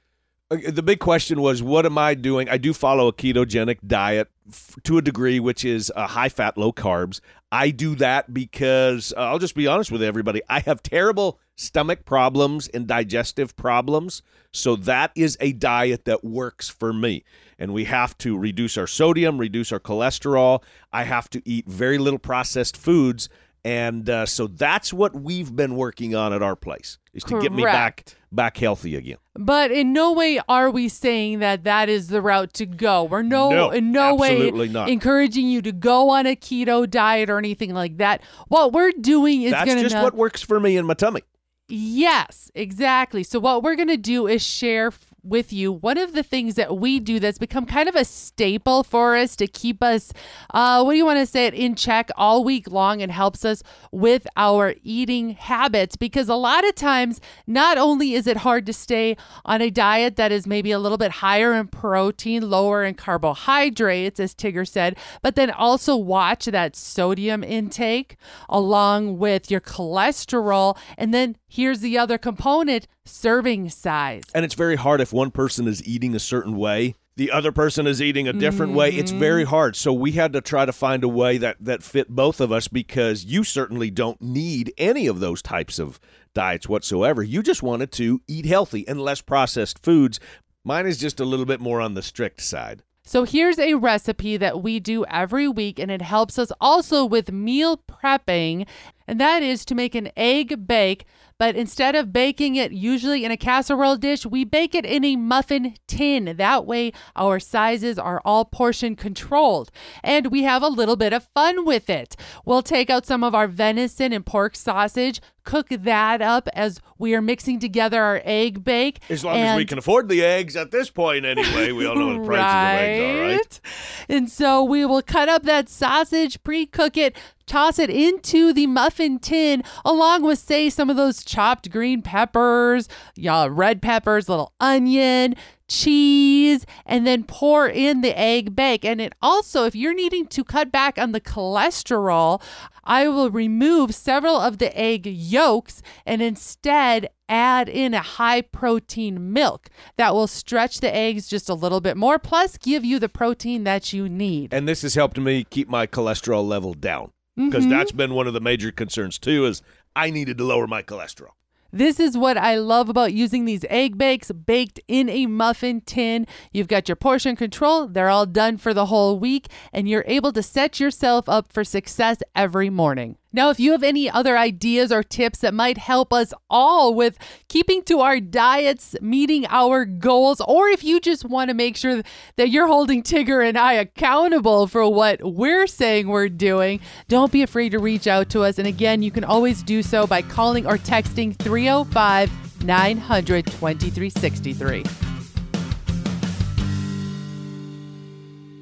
Uh, 0.52 0.58
The 0.72 0.84
big 0.84 1.00
question 1.00 1.42
was, 1.42 1.62
what 1.64 1.86
am 1.86 1.98
I 1.98 2.14
doing? 2.14 2.50
I 2.50 2.58
do 2.58 2.74
follow 2.74 3.08
a 3.08 3.14
ketogenic 3.14 3.80
diet 3.86 4.30
f- 4.48 4.76
to 4.84 4.98
a 4.98 5.02
degree, 5.02 5.40
which 5.40 5.66
is 5.66 5.92
uh, 5.96 6.08
high 6.08 6.30
fat, 6.30 6.58
low 6.58 6.72
carbs. 6.72 7.20
I 7.52 7.72
do 7.72 7.96
that 7.96 8.34
because 8.34 9.14
uh, 9.16 9.22
I'll 9.22 9.40
just 9.40 9.56
be 9.56 9.68
honest 9.68 9.92
with 9.92 10.04
everybody. 10.04 10.42
I 10.50 10.60
have 10.62 10.84
terrible 10.84 11.40
stomach 11.56 12.06
problems 12.06 12.68
and 12.68 12.88
digestive 12.88 13.56
problems. 13.56 14.22
So 14.52 14.76
that 14.78 15.12
is 15.16 15.38
a 15.40 15.52
diet 15.52 16.06
that 16.06 16.24
works 16.24 16.70
for 16.70 16.94
me. 16.94 17.24
And 17.58 17.74
we 17.74 17.86
have 17.86 18.18
to 18.20 18.38
reduce 18.38 18.78
our 18.78 18.88
sodium, 18.88 19.38
reduce 19.38 19.72
our 19.72 19.80
cholesterol. 19.80 20.64
I 20.92 21.04
have 21.04 21.30
to 21.32 21.42
eat 21.46 21.68
very 21.68 21.98
little 21.98 22.20
processed 22.20 22.78
foods. 22.78 23.30
And 23.66 24.08
uh, 24.10 24.28
so 24.28 24.46
that's 24.46 24.94
what 24.94 25.16
we've 25.16 25.56
been 25.56 25.76
working 25.76 26.14
on 26.14 26.34
at 26.34 26.44
our 26.44 26.56
place 26.56 27.00
is 27.16 27.24
to 27.24 27.42
get 27.42 27.52
me 27.52 27.64
back 27.64 28.06
back 28.32 28.58
healthy 28.58 28.96
again. 28.96 29.18
But 29.34 29.72
in 29.72 29.92
no 29.92 30.12
way 30.12 30.40
are 30.48 30.70
we 30.70 30.88
saying 30.88 31.40
that 31.40 31.64
that 31.64 31.90
is 31.90 32.10
the 32.10 32.22
route 32.22 32.54
to 32.54 32.68
go. 32.68 33.06
We're 33.06 33.24
no, 33.24 33.50
No, 33.50 33.72
in 33.72 33.92
no 33.92 34.14
way 34.14 34.52
not. 34.52 34.90
encouraging 34.90 35.48
you 35.48 35.64
to 35.64 35.72
go 35.72 36.10
on 36.12 36.28
a 36.28 36.36
keto 36.36 36.88
diet 36.88 37.30
or 37.30 37.40
anything 37.40 37.74
like 37.74 37.98
that. 37.98 38.22
What 38.50 38.72
we're 38.72 38.92
doing 38.92 39.42
is 39.42 39.52
That's 39.52 39.74
just 39.74 39.96
to 39.96 40.02
what 40.04 40.14
works 40.14 40.44
for 40.44 40.60
me 40.60 40.78
in 40.78 40.86
my 40.86 40.94
tummy. 40.94 41.22
Yes, 41.68 42.52
exactly. 42.54 43.24
So, 43.24 43.40
what 43.40 43.64
we're 43.64 43.76
going 43.76 43.88
to 43.88 43.98
do 43.98 44.28
is 44.28 44.46
share 44.46 44.92
with 45.26 45.52
you 45.52 45.72
one 45.72 45.98
of 45.98 46.14
the 46.14 46.24
things 46.24 46.56
that 46.56 46.78
we 46.78 47.00
do 47.00 47.20
that's 47.20 47.38
become 47.38 47.66
kind 47.66 47.90
of 47.90 47.96
a 47.96 48.06
staple 48.06 48.84
for 48.84 49.16
us 49.16 49.36
to 49.36 49.48
keep 49.48 49.82
us, 49.84 50.14
uh, 50.54 50.82
what 50.84 50.94
do 50.94 50.98
you 50.98 51.06
want 51.06 51.20
to 51.20 51.26
say 51.26 51.48
it, 51.48 51.54
in 51.54 51.76
check 51.76 52.10
all 52.16 52.44
week 52.44 52.70
long 52.70 53.02
and 53.02 53.12
helps 53.12 53.44
us 53.44 53.64
with 53.92 54.28
our 54.38 54.76
eating 54.84 55.32
habits. 55.32 55.96
Because 55.96 56.30
a 56.30 56.36
lot 56.36 56.68
of 56.68 56.76
times, 56.76 57.20
not 57.48 57.78
only 57.78 58.14
is 58.14 58.28
it 58.28 58.38
hard 58.38 58.66
to 58.66 58.74
stay 58.74 59.18
on 59.44 59.62
a 59.62 59.70
diet 59.70 60.16
that 60.16 60.32
is 60.32 60.48
maybe 60.48 60.72
a 60.72 60.80
little 60.80 60.98
bit 60.98 61.12
higher 61.12 61.54
in 61.54 61.68
protein, 61.68 62.50
lower 62.50 62.84
in 62.84 62.94
carbohydrates, 62.94 64.20
as 64.20 64.34
Tigger 64.34 64.68
said, 64.68 64.98
but 65.22 65.36
then 65.36 65.52
also 65.52 65.96
watch 65.96 66.46
that 66.46 66.76
sodium 66.76 67.44
intake 67.44 68.18
along 68.50 69.18
with 69.18 69.50
your 69.50 69.62
cholesterol. 69.62 70.78
And 70.98 71.14
then 71.14 71.38
here's 71.48 71.80
the 71.80 71.98
other 71.98 72.18
component 72.18 72.88
serving 73.06 73.70
size. 73.70 74.24
And 74.34 74.44
it's 74.44 74.56
very 74.56 74.76
hard 74.76 75.00
if 75.00 75.14
one 75.16 75.32
person 75.32 75.68
is 75.68 75.82
eating 75.88 76.14
a 76.14 76.20
certain 76.20 76.58
way, 76.58 76.96
the 77.16 77.32
other 77.32 77.54
person 77.54 77.88
is 77.88 78.02
eating 78.02 78.28
a 78.28 78.34
different 78.34 78.74
way. 78.74 78.90
It's 78.92 79.12
very 79.12 79.44
Mm-hmm. 79.44 79.50
hard. 79.50 79.76
So 79.78 79.94
we 79.94 80.12
had 80.12 80.34
to 80.34 80.42
try 80.42 80.66
to 80.66 80.74
find 80.74 81.04
a 81.06 81.08
way 81.08 81.38
that 81.38 81.56
that 81.62 81.82
fit 81.84 82.10
both 82.10 82.42
of 82.42 82.52
us 82.52 82.68
because 82.68 83.24
you 83.24 83.46
certainly 83.46 83.90
don't 83.90 84.22
need 84.22 84.74
any 84.78 85.08
of 85.08 85.22
those 85.22 85.42
types 85.42 85.80
of 85.80 86.00
diets 86.34 86.68
whatsoever. 86.68 87.24
You 87.24 87.42
just 87.42 87.64
wanted 87.64 87.94
to 87.94 88.22
eat 88.28 88.46
healthy 88.46 88.86
and 88.88 89.00
less 89.00 89.22
processed 89.22 89.82
foods. 89.82 90.20
Mine 90.66 90.86
is 90.86 90.98
just 90.98 91.22
a 91.22 91.26
little 91.26 91.46
bit 91.46 91.62
more 91.62 91.80
on 91.80 91.94
the 91.94 92.02
strict 92.02 92.42
side. 92.42 92.84
So 93.08 93.24
here's 93.24 93.60
a 93.60 93.76
recipe 93.76 94.36
that 94.36 94.64
we 94.64 94.80
do 94.80 95.06
every 95.06 95.48
week, 95.48 95.78
and 95.80 95.92
it 95.92 96.02
helps 96.02 96.40
us 96.40 96.52
also 96.60 97.06
with 97.06 97.32
meal 97.32 97.78
prepping, 97.78 98.66
and 99.08 99.20
that 99.22 99.44
is 99.44 99.64
to 99.66 99.76
make 99.76 99.94
an 99.96 100.10
egg 100.18 100.68
bake. 100.68 101.06
But 101.38 101.58
instead 101.58 101.96
of 101.96 102.14
baking 102.14 102.56
it 102.56 102.72
usually 102.72 103.26
in 103.26 103.32
a 103.32 103.38
casserole 103.38 103.98
dish, 103.98 104.26
we 104.26 104.46
bake 104.46 104.74
it 104.74 104.86
in 104.86 105.04
a 105.04 105.18
muffin 105.18 105.76
tin. 105.86 106.36
That 106.38 106.66
way, 106.66 106.94
our 107.16 107.42
sizes 107.42 108.00
are 108.00 108.22
all 108.24 108.46
portion 108.46 108.96
controlled, 108.96 109.70
and 110.02 110.28
we 110.28 110.44
have 110.44 110.64
a 110.64 110.70
little 110.70 110.96
bit 110.96 111.12
of 111.12 111.28
fun 111.34 111.66
with 111.66 111.90
it. 111.90 112.16
We'll 112.46 112.62
take 112.62 112.90
out 112.90 113.06
some 113.06 113.22
of 113.22 113.36
our 113.36 113.48
venison 113.48 114.14
and 114.14 114.26
pork 114.26 114.56
sausage, 114.56 115.20
cook 115.46 115.68
that 115.70 116.22
up 116.22 116.50
as 116.54 116.82
we 116.98 117.16
are 117.16 117.22
mixing 117.22 117.60
together 117.60 118.02
our 118.02 118.22
egg 118.26 118.64
bake. 118.64 119.00
As 119.10 119.24
long 119.24 119.38
as 119.38 119.56
we 119.56 119.66
can 119.66 119.78
afford 119.78 120.10
the 120.10 120.24
eggs 120.24 120.56
at 120.56 120.72
this 120.72 120.90
point 120.90 121.26
anyway. 121.26 121.72
We 121.72 121.86
all 121.86 121.96
know 121.96 122.20
the 122.20 122.26
prices 122.26 122.44
of 122.44 122.80
eggs 122.80 123.02
are, 123.02 123.22
right? 123.22 123.36
Right? 123.36 123.62
And 124.10 124.30
so 124.30 124.64
we 124.64 124.86
will 124.86 125.02
cut 125.02 125.30
up 125.30 125.44
that 125.44 125.70
sausage, 125.70 126.42
pre 126.44 126.66
cook 126.66 126.98
it, 126.98 127.16
toss 127.46 127.80
it 127.80 127.90
into 127.90 128.54
the 128.54 128.68
muffin 128.68 129.20
tin, 129.20 129.64
along 129.84 130.24
with, 130.24 130.40
say, 130.40 130.70
some 130.70 130.90
of 130.90 130.98
those 130.98 131.24
chopped 131.24 131.70
green 131.70 132.02
peppers, 132.02 132.90
yeah, 133.16 133.48
red 133.50 133.82
peppers, 133.82 134.28
little 134.28 134.54
onion, 134.60 135.36
cheese, 135.68 136.66
and 136.86 137.06
then 137.06 137.24
pour 137.24 137.68
in 137.68 138.02
the 138.02 138.18
egg 138.18 138.56
bake. 138.56 138.86
And 138.86 139.02
it 139.02 139.14
also, 139.22 139.66
if 139.66 139.76
you're 139.76 139.94
needing 139.94 140.28
to 140.28 140.44
cut 140.44 140.72
back 140.72 140.98
on 140.98 141.12
the 141.12 141.22
cholesterol, 141.22 142.42
I 142.84 143.08
will 143.08 143.32
remove 143.32 143.96
several 143.96 144.38
of 144.38 144.60
the 144.60 144.78
egg 144.78 145.06
yolks 145.08 145.82
and 146.06 146.22
instead 146.22 147.10
add 147.28 147.68
in 147.68 147.94
a 147.94 148.02
high 148.02 148.42
protein 148.42 149.34
milk 149.34 149.70
that 149.98 150.14
will 150.14 150.28
stretch 150.28 150.80
the 150.80 150.96
eggs 150.96 151.28
just 151.28 151.50
a 151.50 151.56
little 151.56 151.82
bit 151.82 151.98
more, 151.98 152.20
plus 152.20 152.58
give 152.58 152.86
you 152.86 153.00
the 153.00 153.10
protein 153.10 153.64
that 153.64 153.92
you 153.92 154.08
need. 154.08 154.54
And 154.54 154.68
this 154.68 154.84
has 154.84 154.96
helped 154.96 155.18
me 155.18 155.44
keep 155.44 155.68
my 155.68 155.88
cholesterol 155.88 156.48
level 156.48 156.74
down 156.74 157.12
because 157.36 157.64
mm-hmm. 157.64 157.72
that's 157.72 157.92
been 157.92 158.14
one 158.14 158.28
of 158.28 158.34
the 158.34 158.42
major 158.42 158.72
concerns 158.72 159.18
too 159.18 159.46
is 159.46 159.62
I 159.96 160.12
needed 160.12 160.38
to 160.38 160.44
lower 160.44 160.68
my 160.68 160.84
cholesterol. 160.84 161.32
This 161.76 162.00
is 162.00 162.18
what 162.18 162.38
I 162.38 162.56
love 162.56 162.88
about 162.88 163.12
using 163.12 163.44
these 163.44 163.66
egg 163.70 163.98
bakes 163.98 164.32
baked 164.32 164.80
in 164.88 165.10
a 165.10 165.26
muffin 165.26 165.82
tin. 165.82 166.26
You've 166.54 166.70
got 166.70 166.88
your 166.88 166.96
portion 166.96 167.36
control, 167.36 167.86
they're 167.86 168.08
all 168.08 168.26
done 168.26 168.56
for 168.56 168.74
the 168.74 168.86
whole 168.86 169.20
week, 169.20 169.50
and 169.74 169.90
you're 169.90 170.06
able 170.08 170.32
to 170.32 170.42
set 170.42 170.80
yourself 170.80 171.28
up 171.28 171.52
for 171.52 171.66
success 171.66 172.20
every 172.34 172.70
morning. 172.70 173.18
Now, 173.36 173.50
if 173.50 173.60
you 173.60 173.74
have 173.74 173.84
any 173.84 174.10
other 174.10 174.38
ideas 174.38 174.94
or 174.94 175.04
tips 175.04 175.40
that 175.40 175.54
might 175.54 175.78
help 175.78 176.14
us 176.14 176.34
all 176.50 176.94
with 176.94 177.18
keeping 177.50 177.84
to 177.84 178.00
our 178.00 178.22
diets, 178.22 178.96
meeting 179.02 179.46
our 179.50 179.84
goals, 179.84 180.40
or 180.40 180.70
if 180.70 180.86
you 180.86 181.02
just 181.02 181.26
want 181.26 181.50
to 181.50 181.54
make 181.54 181.76
sure 181.76 182.02
that 182.38 182.50
you're 182.50 182.68
holding 182.68 183.04
Tigger 183.04 183.46
and 183.46 183.58
I 183.58 183.74
accountable 183.74 184.68
for 184.68 184.88
what 184.88 185.20
we're 185.22 185.68
saying 185.68 186.08
we're 186.08 186.30
doing, 186.30 186.80
don't 187.10 187.30
be 187.30 187.42
afraid 187.42 187.74
to 187.74 187.80
reach 187.80 188.08
out 188.08 188.30
to 188.30 188.44
us. 188.44 188.58
And 188.58 188.70
again, 188.70 189.04
you 189.04 189.12
can 189.12 189.26
always 189.26 189.64
do 189.64 189.84
so 189.84 190.08
by 190.08 190.22
calling 190.22 190.66
or 190.66 190.78
texting 190.78 191.36
305 191.36 192.64
900 192.64 193.46
2363. 193.48 194.84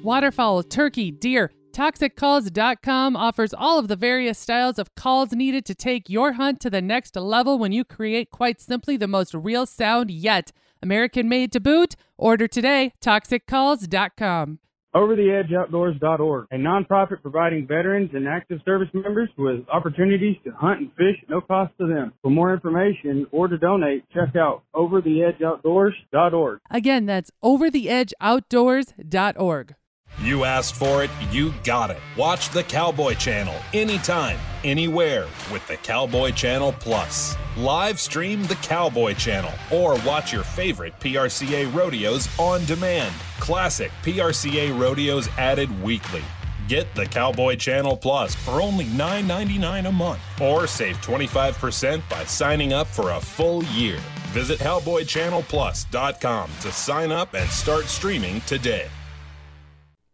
Waterfowl, 0.02 0.64
turkey, 0.64 1.12
deer. 1.12 1.52
ToxicCalls.com 1.74 3.16
offers 3.16 3.52
all 3.52 3.80
of 3.80 3.88
the 3.88 3.96
various 3.96 4.38
styles 4.38 4.78
of 4.78 4.94
calls 4.94 5.32
needed 5.32 5.64
to 5.66 5.74
take 5.74 6.08
your 6.08 6.34
hunt 6.34 6.60
to 6.60 6.70
the 6.70 6.80
next 6.80 7.16
level 7.16 7.58
when 7.58 7.72
you 7.72 7.84
create 7.84 8.30
quite 8.30 8.60
simply 8.60 8.96
the 8.96 9.08
most 9.08 9.34
real 9.34 9.66
sound 9.66 10.08
yet. 10.08 10.52
American 10.80 11.28
made 11.28 11.50
to 11.50 11.58
boot. 11.58 11.96
Order 12.16 12.46
today. 12.46 12.92
ToxicCalls.com. 13.00 14.60
OverTheEdgeOutdoors.org, 14.94 16.46
a 16.52 16.56
nonprofit 16.56 17.20
providing 17.20 17.66
veterans 17.66 18.10
and 18.14 18.28
active 18.28 18.60
service 18.64 18.90
members 18.94 19.28
with 19.36 19.68
opportunities 19.68 20.36
to 20.44 20.52
hunt 20.52 20.78
and 20.78 20.92
fish 20.92 21.16
at 21.20 21.28
no 21.28 21.40
cost 21.40 21.72
to 21.80 21.88
them. 21.88 22.12
For 22.22 22.30
more 22.30 22.54
information 22.54 23.26
or 23.32 23.48
to 23.48 23.58
donate, 23.58 24.04
check 24.14 24.36
out 24.36 24.62
OverTheEdgeOutdoors.org. 24.76 26.60
Again, 26.70 27.06
that's 27.06 27.32
OverTheEdgeOutdoors.org. 27.42 29.74
You 30.18 30.44
asked 30.44 30.76
for 30.76 31.02
it, 31.02 31.10
you 31.30 31.52
got 31.64 31.90
it. 31.90 31.98
Watch 32.16 32.50
the 32.50 32.62
Cowboy 32.62 33.14
Channel 33.14 33.54
anytime, 33.72 34.38
anywhere 34.62 35.26
with 35.52 35.66
the 35.66 35.76
Cowboy 35.76 36.30
Channel 36.30 36.72
Plus. 36.78 37.36
Live 37.56 37.98
stream 38.00 38.44
the 38.44 38.54
Cowboy 38.56 39.14
Channel 39.14 39.52
or 39.72 39.98
watch 40.06 40.32
your 40.32 40.44
favorite 40.44 40.98
PRCA 41.00 41.72
rodeos 41.74 42.28
on 42.38 42.64
demand. 42.64 43.14
Classic 43.40 43.90
PRCA 44.02 44.78
rodeos 44.78 45.28
added 45.36 45.82
weekly. 45.82 46.22
Get 46.68 46.94
the 46.94 47.06
Cowboy 47.06 47.56
Channel 47.56 47.96
Plus 47.96 48.34
for 48.34 48.62
only 48.62 48.86
$9.99 48.86 49.88
a 49.88 49.92
month 49.92 50.20
or 50.40 50.66
save 50.66 50.96
25% 51.02 52.08
by 52.08 52.24
signing 52.24 52.72
up 52.72 52.86
for 52.86 53.10
a 53.10 53.20
full 53.20 53.62
year. 53.64 53.98
Visit 54.28 54.58
cowboychannelplus.com 54.60 56.50
to 56.60 56.72
sign 56.72 57.12
up 57.12 57.34
and 57.34 57.48
start 57.50 57.84
streaming 57.84 58.40
today. 58.42 58.88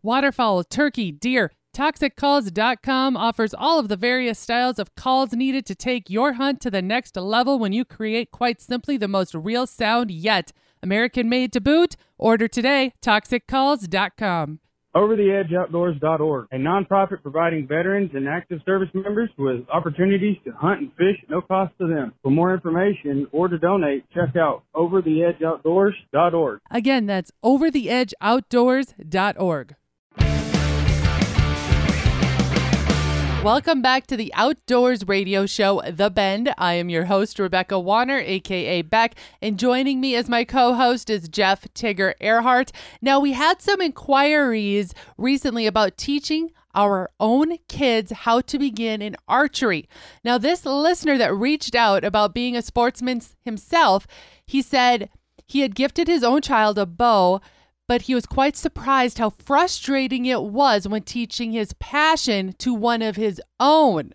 Waterfowl, 0.03 0.65
turkey, 0.65 1.13
deer. 1.13 1.53
ToxicCalls.com 1.75 3.17
offers 3.17 3.55
all 3.55 3.79
of 3.79 3.89
the 3.89 3.97
various 3.97 4.39
styles 4.39 4.79
of 4.79 4.95
calls 4.97 5.33
needed 5.33 5.65
to 5.67 5.75
take 5.75 6.11
your 6.11 6.35
hunt 6.35 6.61
to 6.63 6.71
the 6.71 6.83
next 6.83 7.17
level 7.17 7.59
when 7.59 7.73
you 7.73 7.85
create 7.85 8.31
quite 8.33 8.61
simply 8.61 8.97
the 8.97 9.09
most 9.09 9.35
real 9.35 9.67
sound 9.67 10.11
yet. 10.11 10.53
American 10.83 11.29
made 11.29 11.53
to 11.53 11.61
boot. 11.61 11.97
Order 12.19 12.49
today. 12.49 12.93
ToxicCalls.com. 13.03 14.61
OverTheEdgeOutdoors.org, 14.97 16.49
a 16.51 16.57
nonprofit 16.57 17.23
providing 17.23 17.69
veterans 17.69 18.11
and 18.13 18.29
active 18.29 18.59
service 18.67 18.89
members 18.93 19.31
with 19.39 19.61
opportunities 19.73 20.37
to 20.45 20.51
hunt 20.51 20.81
and 20.81 20.91
fish 20.95 21.15
at 21.23 21.31
no 21.31 21.41
cost 21.41 21.73
to 21.79 21.87
them. 21.87 22.13
For 22.25 22.31
more 22.31 22.53
information 22.53 23.29
or 23.31 23.47
to 23.47 23.57
donate, 23.57 24.05
check 24.13 24.35
out 24.37 24.65
OverTheEdgeOutdoors.org. 24.75 26.59
Again, 26.73 27.07
that's 27.07 27.31
OverTheEdgeOutdoors.org. 27.45 29.77
Welcome 33.43 33.81
back 33.81 34.07
to 34.09 34.19
the 34.19 34.31
Outdoors 34.35 35.09
Radio 35.09 35.47
Show, 35.47 35.81
The 35.91 36.11
Bend. 36.11 36.53
I 36.59 36.75
am 36.75 36.91
your 36.91 37.07
host, 37.07 37.39
Rebecca 37.39 37.81
Wanner, 37.81 38.19
aka 38.19 38.83
Beck, 38.83 39.15
and 39.41 39.59
joining 39.59 39.99
me 39.99 40.15
as 40.15 40.29
my 40.29 40.45
co 40.45 40.75
host 40.75 41.09
is 41.09 41.27
Jeff 41.27 41.67
Tigger 41.73 42.13
Erhardt. 42.21 42.71
Now, 43.01 43.19
we 43.19 43.33
had 43.33 43.63
some 43.63 43.81
inquiries 43.81 44.93
recently 45.17 45.67
about 45.67 45.97
teaching 45.97 46.51
our 46.75 47.11
own 47.19 47.57
kids 47.67 48.13
how 48.13 48.43
to 48.43 48.59
begin 48.59 49.01
in 49.01 49.17
archery. 49.27 49.89
Now, 50.23 50.37
this 50.37 50.67
listener 50.67 51.17
that 51.17 51.35
reached 51.35 51.75
out 51.75 52.05
about 52.05 52.35
being 52.35 52.57
a 52.57 52.63
sportsman 52.63 53.23
himself, 53.43 54.07
he 54.45 54.61
said 54.61 55.09
he 55.47 55.61
had 55.61 55.75
gifted 55.75 56.09
his 56.09 56.23
own 56.23 56.43
child 56.43 56.77
a 56.77 56.85
bow 56.85 57.41
but 57.91 58.03
he 58.03 58.15
was 58.15 58.25
quite 58.25 58.57
surprised 58.57 59.19
how 59.19 59.31
frustrating 59.31 60.25
it 60.25 60.45
was 60.45 60.87
when 60.87 61.03
teaching 61.03 61.51
his 61.51 61.73
passion 61.81 62.53
to 62.57 62.73
one 62.73 63.03
of 63.03 63.17
his 63.17 63.43
own. 63.59 64.13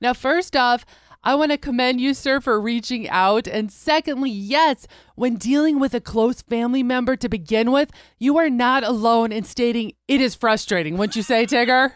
Now, 0.00 0.12
first 0.12 0.54
off, 0.54 0.86
I 1.24 1.34
want 1.34 1.50
to 1.50 1.58
commend 1.58 2.00
you, 2.00 2.14
sir, 2.14 2.40
for 2.40 2.60
reaching 2.60 3.08
out. 3.08 3.48
And 3.48 3.72
secondly, 3.72 4.30
yes, 4.30 4.86
when 5.16 5.34
dealing 5.34 5.80
with 5.80 5.94
a 5.94 6.00
close 6.00 6.42
family 6.42 6.84
member 6.84 7.16
to 7.16 7.28
begin 7.28 7.72
with, 7.72 7.90
you 8.20 8.38
are 8.38 8.48
not 8.48 8.84
alone 8.84 9.32
in 9.32 9.42
stating 9.42 9.94
it 10.06 10.20
is 10.20 10.36
frustrating. 10.36 10.96
Wouldn't 10.96 11.16
you 11.16 11.24
say, 11.24 11.44
Tigger? 11.44 11.94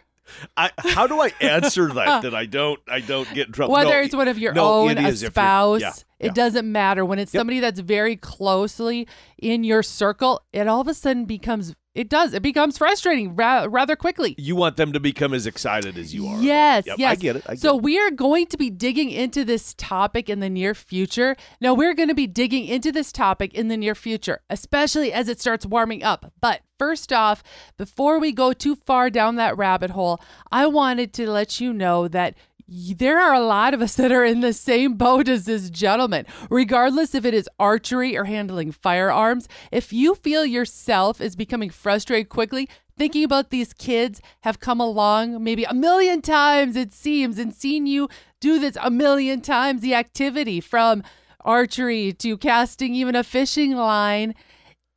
I, 0.56 0.70
how 0.78 1.06
do 1.06 1.20
I 1.20 1.32
answer 1.40 1.88
that? 1.94 2.22
that 2.22 2.34
I 2.34 2.46
don't 2.46 2.80
I 2.88 3.00
don't 3.00 3.32
get 3.34 3.46
in 3.48 3.52
trouble. 3.52 3.74
Whether 3.74 3.90
No, 3.90 3.98
it's 4.00 4.14
one 4.14 4.28
of 4.28 4.38
your 4.38 4.52
no, 4.52 4.64
own, 4.88 4.98
a 4.98 5.08
is 5.08 5.22
if 5.22 5.26
you're- 5.26 5.30
spouse, 5.32 5.80
yeah, 5.80 5.92
it 6.18 6.26
yeah. 6.26 6.32
doesn't 6.32 6.70
matter. 6.70 7.04
When 7.04 7.18
it's 7.18 7.32
Yep. 7.34 7.40
somebody 7.40 7.60
that's 7.60 7.80
very 7.80 8.16
closely 8.16 9.06
in 9.38 9.64
your 9.64 9.82
circle, 9.82 10.42
it 10.52 10.66
all 10.68 10.80
of 10.80 10.88
a 10.88 10.94
sudden 10.94 11.24
becomes 11.24 11.74
it 11.94 12.10
does 12.10 12.34
it 12.34 12.42
becomes 12.42 12.76
frustrating 12.76 13.34
ra- 13.36 13.66
rather 13.70 13.96
quickly. 13.96 14.34
You 14.36 14.54
want 14.54 14.76
them 14.76 14.92
to 14.92 15.00
become 15.00 15.32
as 15.32 15.46
excited 15.46 15.96
as 15.96 16.14
you 16.14 16.26
are. 16.26 16.42
Yes, 16.42 16.84
Yep, 16.86 16.98
yes. 16.98 17.10
I 17.12 17.14
get 17.14 17.36
it. 17.36 17.42
I 17.46 17.52
get 17.52 17.60
so 17.60 17.76
it. 17.76 17.82
we 17.82 17.98
are 17.98 18.10
going 18.10 18.46
to 18.48 18.58
be 18.58 18.68
digging 18.68 19.10
into 19.10 19.44
this 19.44 19.74
topic 19.78 20.28
in 20.28 20.40
the 20.40 20.50
near 20.50 20.74
future. 20.74 21.36
Now 21.60 21.72
we're 21.72 21.94
going 21.94 22.08
to 22.10 22.14
be 22.14 22.26
digging 22.26 22.66
into 22.66 22.92
this 22.92 23.12
topic 23.12 23.54
in 23.54 23.68
the 23.68 23.76
near 23.78 23.94
future, 23.94 24.40
especially 24.50 25.10
as 25.12 25.28
it 25.28 25.40
starts 25.40 25.64
warming 25.64 26.02
up. 26.02 26.32
But 26.40 26.60
first 26.78 27.12
off, 27.12 27.42
before 27.76 28.18
we 28.18 28.32
go 28.32 28.52
too 28.52 28.74
far 28.74 29.10
down 29.10 29.36
that 29.36 29.56
rabbit 29.56 29.90
hole, 29.90 30.20
I 30.50 30.66
wanted 30.66 31.12
to 31.14 31.30
let 31.30 31.60
you 31.60 31.72
know 31.72 32.08
that 32.08 32.34
there 32.68 33.20
are 33.20 33.34
a 33.34 33.40
lot 33.40 33.74
of 33.74 33.80
us 33.80 33.94
that 33.94 34.10
are 34.10 34.24
in 34.24 34.40
the 34.40 34.52
same 34.52 34.94
boat 34.94 35.28
as 35.28 35.44
this 35.44 35.70
gentleman, 35.70 36.26
regardless 36.50 37.14
if 37.14 37.24
it 37.24 37.32
is 37.32 37.48
archery 37.60 38.16
or 38.16 38.24
handling 38.24 38.72
firearms. 38.72 39.46
If 39.70 39.92
you 39.92 40.16
feel 40.16 40.44
yourself 40.44 41.20
is 41.20 41.36
becoming 41.36 41.70
frustrated 41.70 42.28
quickly, 42.28 42.68
thinking 42.98 43.22
about 43.22 43.50
these 43.50 43.72
kids 43.72 44.20
have 44.40 44.58
come 44.58 44.80
along 44.80 45.44
maybe 45.44 45.62
a 45.62 45.74
million 45.74 46.22
times, 46.22 46.74
it 46.74 46.92
seems, 46.92 47.38
and 47.38 47.54
seen 47.54 47.86
you 47.86 48.08
do 48.40 48.58
this 48.58 48.76
a 48.82 48.90
million 48.90 49.40
times 49.40 49.80
the 49.80 49.94
activity 49.94 50.60
from 50.60 51.04
archery 51.44 52.12
to 52.14 52.36
casting 52.36 52.94
even 52.96 53.14
a 53.14 53.22
fishing 53.22 53.76
line. 53.76 54.34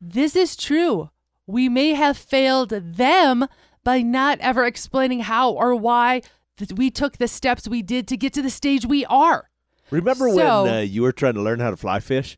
This 0.02 0.36
is 0.36 0.56
true. 0.56 1.12
We 1.50 1.68
may 1.68 1.96
have 1.96 2.16
failed 2.16 2.70
them 2.70 3.48
by 3.84 4.04
not 4.04 4.38
ever 4.40 4.66
explaining 4.66 5.22
how 5.22 5.52
or 5.52 5.74
why 5.74 6.22
th- 6.58 6.74
we 6.74 6.92
took 6.92 7.18
the 7.18 7.28
steps 7.28 7.68
we 7.68 7.82
did 7.82 8.08
to 8.10 8.18
get 8.18 8.34
to 8.34 8.44
the 8.44 8.52
stage 8.52 8.86
we 8.86 9.04
are. 9.06 9.50
Remember 9.90 10.30
So- 10.30 10.66
when 10.66 10.74
uh, 10.76 10.80
you 10.82 11.02
were 11.02 11.12
trying 11.12 11.34
to 11.34 11.42
learn 11.42 11.60
how 11.60 11.72
to 11.72 11.78
fly 11.78 12.02
fish? 12.02 12.38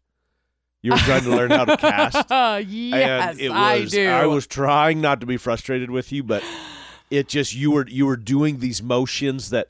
You 0.81 0.91
were 0.93 0.97
trying 0.99 1.23
to 1.23 1.29
learn 1.29 1.51
how 1.51 1.65
to 1.65 1.75
cast. 1.75 2.29
yes, 2.69 3.31
and 3.31 3.39
it 3.41 3.49
was, 3.49 3.57
I 3.57 3.85
do. 3.85 4.07
I 4.07 4.25
was 4.27 4.47
trying 4.47 5.01
not 5.01 5.19
to 5.19 5.25
be 5.27 5.35
frustrated 5.35 5.91
with 5.91 6.13
you, 6.13 6.23
but 6.23 6.41
it 7.11 7.27
just 7.27 7.53
you 7.53 7.69
were 7.71 7.85
you 7.87 8.05
were 8.05 8.15
doing 8.15 8.59
these 8.59 8.81
motions 8.81 9.49
that 9.49 9.67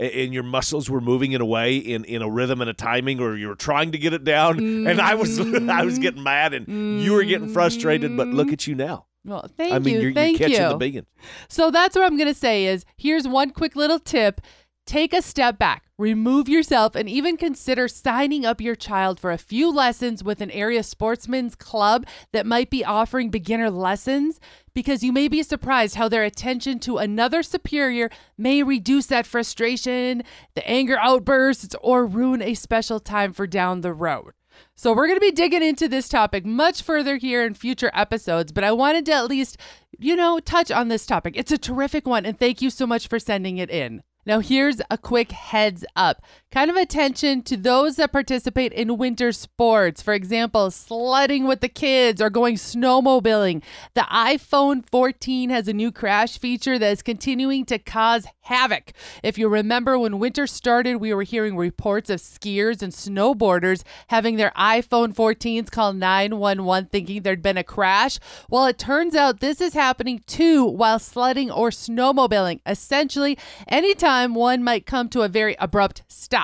and 0.00 0.32
your 0.32 0.42
muscles 0.42 0.88
were 0.88 1.00
moving 1.00 1.32
in 1.32 1.40
a 1.40 1.46
way 1.46 1.76
in, 1.76 2.04
in 2.04 2.22
a 2.22 2.28
rhythm 2.28 2.60
and 2.60 2.70
a 2.70 2.74
timing 2.74 3.20
or 3.20 3.36
you 3.36 3.48
were 3.48 3.54
trying 3.54 3.92
to 3.92 3.98
get 3.98 4.12
it 4.12 4.24
down 4.24 4.58
and 4.58 5.00
I 5.00 5.14
was 5.14 5.38
I 5.68 5.84
was 5.84 5.98
getting 5.98 6.22
mad 6.22 6.54
and 6.54 7.02
you 7.02 7.12
were 7.12 7.24
getting 7.24 7.48
frustrated 7.48 8.16
but 8.16 8.28
look 8.28 8.52
at 8.52 8.66
you 8.66 8.74
now. 8.74 9.06
well, 9.24 9.46
thank 9.56 9.70
you. 9.70 9.76
I 9.76 9.78
mean 9.78 9.94
you. 9.94 10.00
you're, 10.00 10.12
thank 10.12 10.38
you're 10.40 10.48
catching 10.48 10.64
you. 10.64 10.70
the 10.70 10.76
beacon. 10.76 11.06
So 11.48 11.70
that's 11.70 11.94
what 11.94 12.04
I'm 12.04 12.16
going 12.16 12.28
to 12.28 12.34
say 12.34 12.66
is 12.66 12.84
here's 12.96 13.28
one 13.28 13.50
quick 13.50 13.76
little 13.76 13.98
tip. 13.98 14.40
Take 14.86 15.12
a 15.12 15.22
step 15.22 15.56
back, 15.56 15.84
remove 15.98 16.48
yourself, 16.48 16.96
and 16.96 17.08
even 17.08 17.36
consider 17.36 17.86
signing 17.86 18.44
up 18.44 18.60
your 18.60 18.74
child 18.74 19.20
for 19.20 19.30
a 19.30 19.38
few 19.38 19.70
lessons 19.72 20.24
with 20.24 20.40
an 20.40 20.50
area 20.50 20.82
sportsman's 20.82 21.54
club 21.54 22.06
that 22.32 22.44
might 22.44 22.70
be 22.70 22.84
offering 22.84 23.30
beginner 23.30 23.70
lessons 23.70 24.40
because 24.80 25.04
you 25.04 25.12
may 25.12 25.28
be 25.28 25.42
surprised 25.42 25.96
how 25.96 26.08
their 26.08 26.24
attention 26.24 26.78
to 26.78 26.96
another 26.96 27.42
superior 27.42 28.08
may 28.38 28.62
reduce 28.62 29.04
that 29.04 29.26
frustration, 29.26 30.22
the 30.54 30.66
anger 30.66 30.96
outbursts, 30.98 31.76
or 31.82 32.06
ruin 32.06 32.40
a 32.40 32.54
special 32.54 32.98
time 32.98 33.34
for 33.34 33.46
down 33.46 33.82
the 33.82 33.92
road. 33.92 34.32
So, 34.74 34.94
we're 34.94 35.06
going 35.06 35.18
to 35.18 35.20
be 35.20 35.32
digging 35.32 35.62
into 35.62 35.86
this 35.86 36.08
topic 36.08 36.46
much 36.46 36.80
further 36.80 37.18
here 37.18 37.44
in 37.44 37.52
future 37.52 37.90
episodes, 37.92 38.52
but 38.52 38.64
I 38.64 38.72
wanted 38.72 39.04
to 39.04 39.12
at 39.12 39.28
least, 39.28 39.58
you 39.98 40.16
know, 40.16 40.40
touch 40.40 40.70
on 40.70 40.88
this 40.88 41.04
topic. 41.04 41.34
It's 41.36 41.52
a 41.52 41.58
terrific 41.58 42.06
one, 42.06 42.24
and 42.24 42.38
thank 42.38 42.62
you 42.62 42.70
so 42.70 42.86
much 42.86 43.06
for 43.06 43.18
sending 43.18 43.58
it 43.58 43.68
in. 43.68 44.02
Now, 44.24 44.40
here's 44.40 44.80
a 44.90 44.96
quick 44.96 45.32
heads 45.32 45.84
up 45.94 46.22
kind 46.52 46.68
of 46.68 46.76
attention 46.76 47.42
to 47.42 47.56
those 47.56 47.94
that 47.94 48.10
participate 48.10 48.72
in 48.72 48.98
winter 48.98 49.30
sports. 49.30 50.02
For 50.02 50.14
example, 50.14 50.72
sledding 50.72 51.46
with 51.46 51.60
the 51.60 51.68
kids 51.68 52.20
or 52.20 52.28
going 52.28 52.56
snowmobiling. 52.56 53.62
The 53.94 54.00
iPhone 54.10 54.84
14 54.90 55.50
has 55.50 55.68
a 55.68 55.72
new 55.72 55.92
crash 55.92 56.38
feature 56.40 56.76
that 56.76 56.90
is 56.90 57.02
continuing 57.02 57.64
to 57.66 57.78
cause 57.78 58.26
havoc. 58.40 58.92
If 59.22 59.38
you 59.38 59.48
remember 59.48 59.96
when 59.96 60.18
winter 60.18 60.48
started, 60.48 60.96
we 60.96 61.14
were 61.14 61.22
hearing 61.22 61.56
reports 61.56 62.10
of 62.10 62.18
skiers 62.18 62.82
and 62.82 62.92
snowboarders 62.92 63.84
having 64.08 64.34
their 64.34 64.52
iPhone 64.56 65.14
14s 65.14 65.70
call 65.70 65.92
911 65.92 66.88
thinking 66.90 67.22
there'd 67.22 67.42
been 67.42 67.58
a 67.58 67.62
crash. 67.62 68.18
Well, 68.48 68.66
it 68.66 68.76
turns 68.76 69.14
out 69.14 69.38
this 69.38 69.60
is 69.60 69.74
happening 69.74 70.24
too 70.26 70.64
while 70.64 70.98
sledding 70.98 71.48
or 71.48 71.70
snowmobiling. 71.70 72.58
Essentially, 72.66 73.38
anytime 73.68 74.34
one 74.34 74.64
might 74.64 74.84
come 74.84 75.08
to 75.10 75.22
a 75.22 75.28
very 75.28 75.54
abrupt 75.60 76.02
stop. 76.08 76.39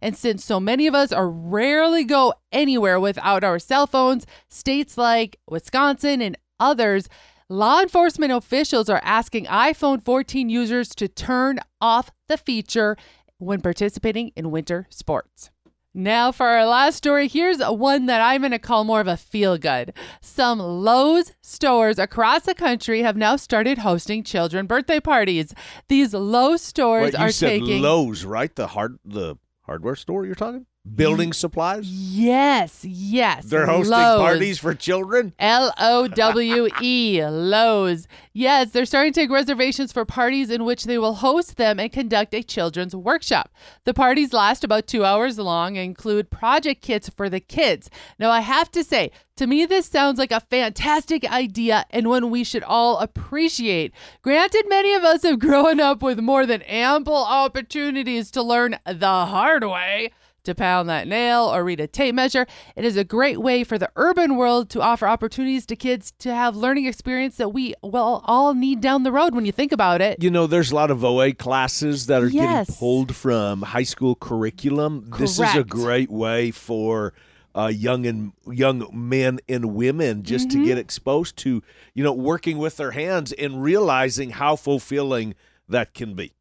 And 0.00 0.16
since 0.16 0.44
so 0.44 0.60
many 0.60 0.86
of 0.86 0.94
us 0.94 1.12
are 1.12 1.28
rarely 1.28 2.04
go 2.04 2.34
anywhere 2.52 2.98
without 3.00 3.44
our 3.44 3.58
cell 3.58 3.86
phones, 3.86 4.26
states 4.48 4.98
like 4.98 5.38
Wisconsin 5.48 6.20
and 6.20 6.38
others, 6.60 7.08
law 7.48 7.80
enforcement 7.80 8.32
officials 8.32 8.88
are 8.88 9.00
asking 9.04 9.46
iPhone 9.46 10.02
14 10.02 10.48
users 10.48 10.94
to 10.96 11.08
turn 11.08 11.60
off 11.80 12.10
the 12.28 12.36
feature 12.36 12.96
when 13.38 13.60
participating 13.60 14.32
in 14.36 14.50
winter 14.50 14.86
sports. 14.90 15.50
Now, 15.96 16.32
for 16.32 16.46
our 16.48 16.66
last 16.66 16.96
story, 16.96 17.28
here's 17.28 17.60
one 17.60 18.06
that 18.06 18.20
I'm 18.20 18.40
going 18.40 18.50
to 18.50 18.58
call 18.58 18.82
more 18.82 19.00
of 19.00 19.06
a 19.06 19.16
feel 19.16 19.56
good. 19.56 19.92
Some 20.20 20.58
Lowe's 20.58 21.34
stores 21.40 22.00
across 22.00 22.42
the 22.42 22.54
country 22.54 23.02
have 23.02 23.16
now 23.16 23.36
started 23.36 23.78
hosting 23.78 24.24
children 24.24 24.66
birthday 24.66 24.98
parties. 24.98 25.54
These 25.86 26.12
Lowe's 26.12 26.62
stores 26.62 27.12
Wait, 27.12 27.20
you 27.20 27.24
are 27.26 27.30
said 27.30 27.60
taking. 27.60 27.80
Lowe's, 27.80 28.24
right? 28.24 28.52
The 28.52 28.66
hard 28.66 28.98
the 29.04 29.36
hardware 29.64 29.96
store 29.96 30.26
you're 30.26 30.34
talking? 30.34 30.66
Building 30.92 31.32
supplies? 31.32 31.88
Yes, 31.88 32.84
yes. 32.84 33.46
They're 33.46 33.64
hosting 33.64 33.92
Lowe's. 33.92 34.20
parties 34.20 34.58
for 34.58 34.74
children? 34.74 35.32
L 35.38 35.72
O 35.78 36.06
W 36.08 36.68
E, 36.82 37.24
Lowe's. 37.26 38.06
Yes, 38.34 38.70
they're 38.70 38.84
starting 38.84 39.14
to 39.14 39.20
take 39.20 39.30
reservations 39.30 39.92
for 39.92 40.04
parties 40.04 40.50
in 40.50 40.64
which 40.66 40.84
they 40.84 40.98
will 40.98 41.14
host 41.14 41.56
them 41.56 41.80
and 41.80 41.90
conduct 41.90 42.34
a 42.34 42.42
children's 42.42 42.94
workshop. 42.94 43.50
The 43.84 43.94
parties 43.94 44.34
last 44.34 44.62
about 44.62 44.86
two 44.86 45.06
hours 45.06 45.38
long 45.38 45.78
and 45.78 45.86
include 45.86 46.30
project 46.30 46.82
kits 46.82 47.08
for 47.08 47.30
the 47.30 47.40
kids. 47.40 47.88
Now, 48.18 48.30
I 48.30 48.40
have 48.40 48.70
to 48.72 48.84
say, 48.84 49.10
to 49.36 49.46
me, 49.46 49.64
this 49.64 49.86
sounds 49.86 50.18
like 50.18 50.32
a 50.32 50.40
fantastic 50.40 51.24
idea 51.24 51.86
and 51.90 52.08
one 52.08 52.30
we 52.30 52.44
should 52.44 52.62
all 52.62 52.98
appreciate. 52.98 53.94
Granted, 54.20 54.66
many 54.68 54.92
of 54.92 55.02
us 55.02 55.22
have 55.22 55.38
grown 55.38 55.80
up 55.80 56.02
with 56.02 56.20
more 56.20 56.44
than 56.44 56.60
ample 56.62 57.16
opportunities 57.16 58.30
to 58.32 58.42
learn 58.42 58.76
the 58.84 59.06
hard 59.26 59.64
way 59.64 60.10
to 60.44 60.54
pound 60.54 60.88
that 60.88 61.08
nail 61.08 61.42
or 61.52 61.64
read 61.64 61.80
a 61.80 61.86
tape 61.86 62.14
measure. 62.14 62.46
It 62.76 62.84
is 62.84 62.96
a 62.96 63.04
great 63.04 63.40
way 63.40 63.64
for 63.64 63.78
the 63.78 63.90
urban 63.96 64.36
world 64.36 64.70
to 64.70 64.80
offer 64.80 65.06
opportunities 65.08 65.66
to 65.66 65.76
kids 65.76 66.12
to 66.20 66.34
have 66.34 66.54
learning 66.56 66.86
experience 66.86 67.36
that 67.38 67.48
we 67.50 67.74
will 67.82 68.22
all 68.24 68.54
need 68.54 68.80
down 68.80 69.02
the 69.02 69.12
road 69.12 69.34
when 69.34 69.44
you 69.46 69.52
think 69.52 69.72
about 69.72 70.00
it. 70.00 70.22
You 70.22 70.30
know, 70.30 70.46
there's 70.46 70.70
a 70.70 70.74
lot 70.74 70.90
of 70.90 71.04
OA 71.04 71.32
classes 71.32 72.06
that 72.06 72.22
are 72.22 72.28
Yes. 72.28 72.66
getting 72.68 72.74
pulled 72.78 73.16
from 73.16 73.62
high 73.62 73.82
school 73.82 74.14
curriculum. 74.14 75.10
This 75.18 75.38
is 75.38 75.54
a 75.54 75.64
great 75.64 76.10
way 76.10 76.50
for 76.50 77.12
uh, 77.56 77.68
young 77.68 78.04
and 78.04 78.32
young 78.50 78.88
men 78.92 79.38
and 79.48 79.74
women 79.74 80.22
just 80.24 80.48
Mm-hmm. 80.48 80.60
to 80.62 80.66
get 80.66 80.76
exposed 80.78 81.36
to, 81.38 81.62
you 81.94 82.02
know, 82.04 82.12
working 82.12 82.58
with 82.58 82.76
their 82.76 82.90
hands 82.90 83.32
and 83.32 83.62
realizing 83.62 84.30
how 84.30 84.56
fulfilling 84.56 85.34
that 85.68 85.94
can 85.94 86.14
be. 86.14 86.32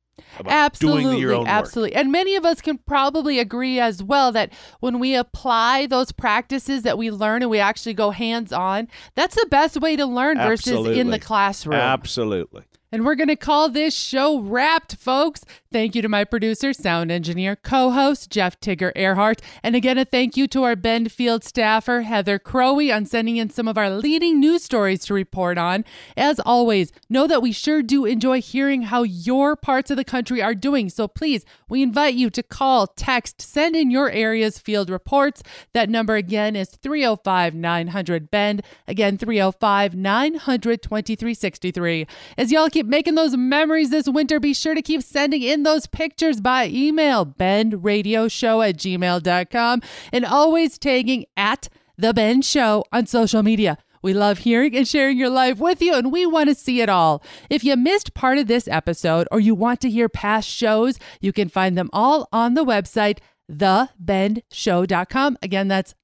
Absolutely, 0.45 1.25
own 1.25 1.41
work. 1.41 1.47
absolutely. 1.47 1.95
And 1.95 2.11
many 2.11 2.35
of 2.35 2.45
us 2.45 2.61
can 2.61 2.77
probably 2.79 3.39
agree 3.39 3.79
as 3.79 4.03
well 4.03 4.31
that 4.31 4.53
when 4.79 4.99
we 4.99 5.15
apply 5.15 5.87
those 5.87 6.11
practices 6.11 6.83
that 6.83 6.97
we 6.97 7.11
learn 7.11 7.41
and 7.41 7.51
we 7.51 7.59
actually 7.59 7.93
go 7.93 8.11
hands 8.11 8.53
on, 8.53 8.87
that's 9.15 9.35
the 9.35 9.47
best 9.49 9.79
way 9.81 9.95
to 9.95 10.05
learn 10.05 10.37
versus 10.37 10.87
in 10.87 11.09
the 11.09 11.19
classroom. 11.19 11.75
Absolutely. 11.75 12.63
And 12.91 13.05
we're 13.05 13.15
going 13.15 13.29
to 13.29 13.35
call 13.35 13.69
this 13.69 13.95
show 13.95 14.39
wrapped, 14.39 14.97
folks. 14.97 15.43
Thank 15.73 15.95
you 15.95 16.03
to 16.03 16.07
my 16.07 16.23
producer, 16.23 16.71
sound 16.71 17.11
engineer, 17.11 17.55
co 17.55 17.89
host, 17.89 18.29
Jeff 18.29 18.59
Tigger 18.59 18.93
Erhardt. 18.95 19.39
And 19.63 19.75
again, 19.75 19.97
a 19.97 20.05
thank 20.05 20.37
you 20.37 20.47
to 20.49 20.61
our 20.61 20.75
Bendfield 20.75 21.43
staffer, 21.43 22.01
Heather 22.01 22.37
Crowe, 22.37 22.79
on 22.91 23.07
sending 23.07 23.37
in 23.37 23.49
some 23.49 23.67
of 23.67 23.75
our 23.75 23.89
leading 23.89 24.39
news 24.39 24.63
stories 24.63 25.03
to 25.05 25.15
report 25.15 25.57
on. 25.57 25.83
As 26.15 26.39
always, 26.39 26.91
know 27.09 27.25
that 27.25 27.41
we 27.41 27.51
sure 27.51 27.81
do 27.81 28.05
enjoy 28.05 28.39
hearing 28.39 28.83
how 28.83 29.01
your 29.01 29.55
parts 29.55 29.89
of 29.89 29.97
the 29.97 30.03
country 30.03 30.43
are 30.43 30.53
doing. 30.53 30.91
So 30.91 31.07
please, 31.07 31.43
we 31.67 31.81
invite 31.81 32.13
you 32.13 32.29
to 32.29 32.43
call, 32.43 32.85
text, 32.85 33.41
send 33.41 33.75
in 33.75 33.89
your 33.89 34.11
area's 34.11 34.59
field 34.59 34.91
reports. 34.91 35.41
That 35.73 35.89
number 35.89 36.15
again 36.15 36.55
is 36.55 36.69
305 36.69 37.55
900 37.55 38.29
Bend. 38.29 38.61
Again, 38.87 39.17
305 39.17 39.95
900 39.95 40.83
2363. 40.83 42.05
As 42.37 42.51
y'all 42.51 42.69
keep 42.69 42.85
making 42.85 43.15
those 43.15 43.35
memories 43.35 43.89
this 43.89 44.07
winter, 44.07 44.39
be 44.39 44.53
sure 44.53 44.75
to 44.75 44.81
keep 44.83 45.01
sending 45.01 45.41
in 45.41 45.62
those 45.63 45.87
pictures 45.87 46.41
by 46.41 46.67
email, 46.67 47.25
bendradioshow 47.25 48.69
at 48.69 48.77
gmail.com, 48.77 49.81
and 50.11 50.25
always 50.25 50.77
tagging 50.77 51.25
at 51.35 51.69
The 51.97 52.13
Bend 52.13 52.45
Show 52.45 52.83
on 52.91 53.05
social 53.05 53.43
media. 53.43 53.77
We 54.01 54.13
love 54.13 54.39
hearing 54.39 54.75
and 54.75 54.87
sharing 54.87 55.17
your 55.17 55.29
life 55.29 55.59
with 55.59 55.81
you, 55.81 55.93
and 55.93 56.11
we 56.11 56.25
want 56.25 56.49
to 56.49 56.55
see 56.55 56.81
it 56.81 56.89
all. 56.89 57.23
If 57.49 57.63
you 57.63 57.77
missed 57.77 58.13
part 58.13 58.37
of 58.37 58.47
this 58.47 58.67
episode 58.67 59.27
or 59.31 59.39
you 59.39 59.55
want 59.55 59.79
to 59.81 59.89
hear 59.89 60.09
past 60.09 60.49
shows, 60.49 60.99
you 61.21 61.31
can 61.31 61.47
find 61.47 61.77
them 61.77 61.89
all 61.93 62.27
on 62.33 62.53
the 62.53 62.65
website, 62.65 63.19
thebendshow.com. 63.49 65.37
Again, 65.41 65.69
that's 65.69 65.95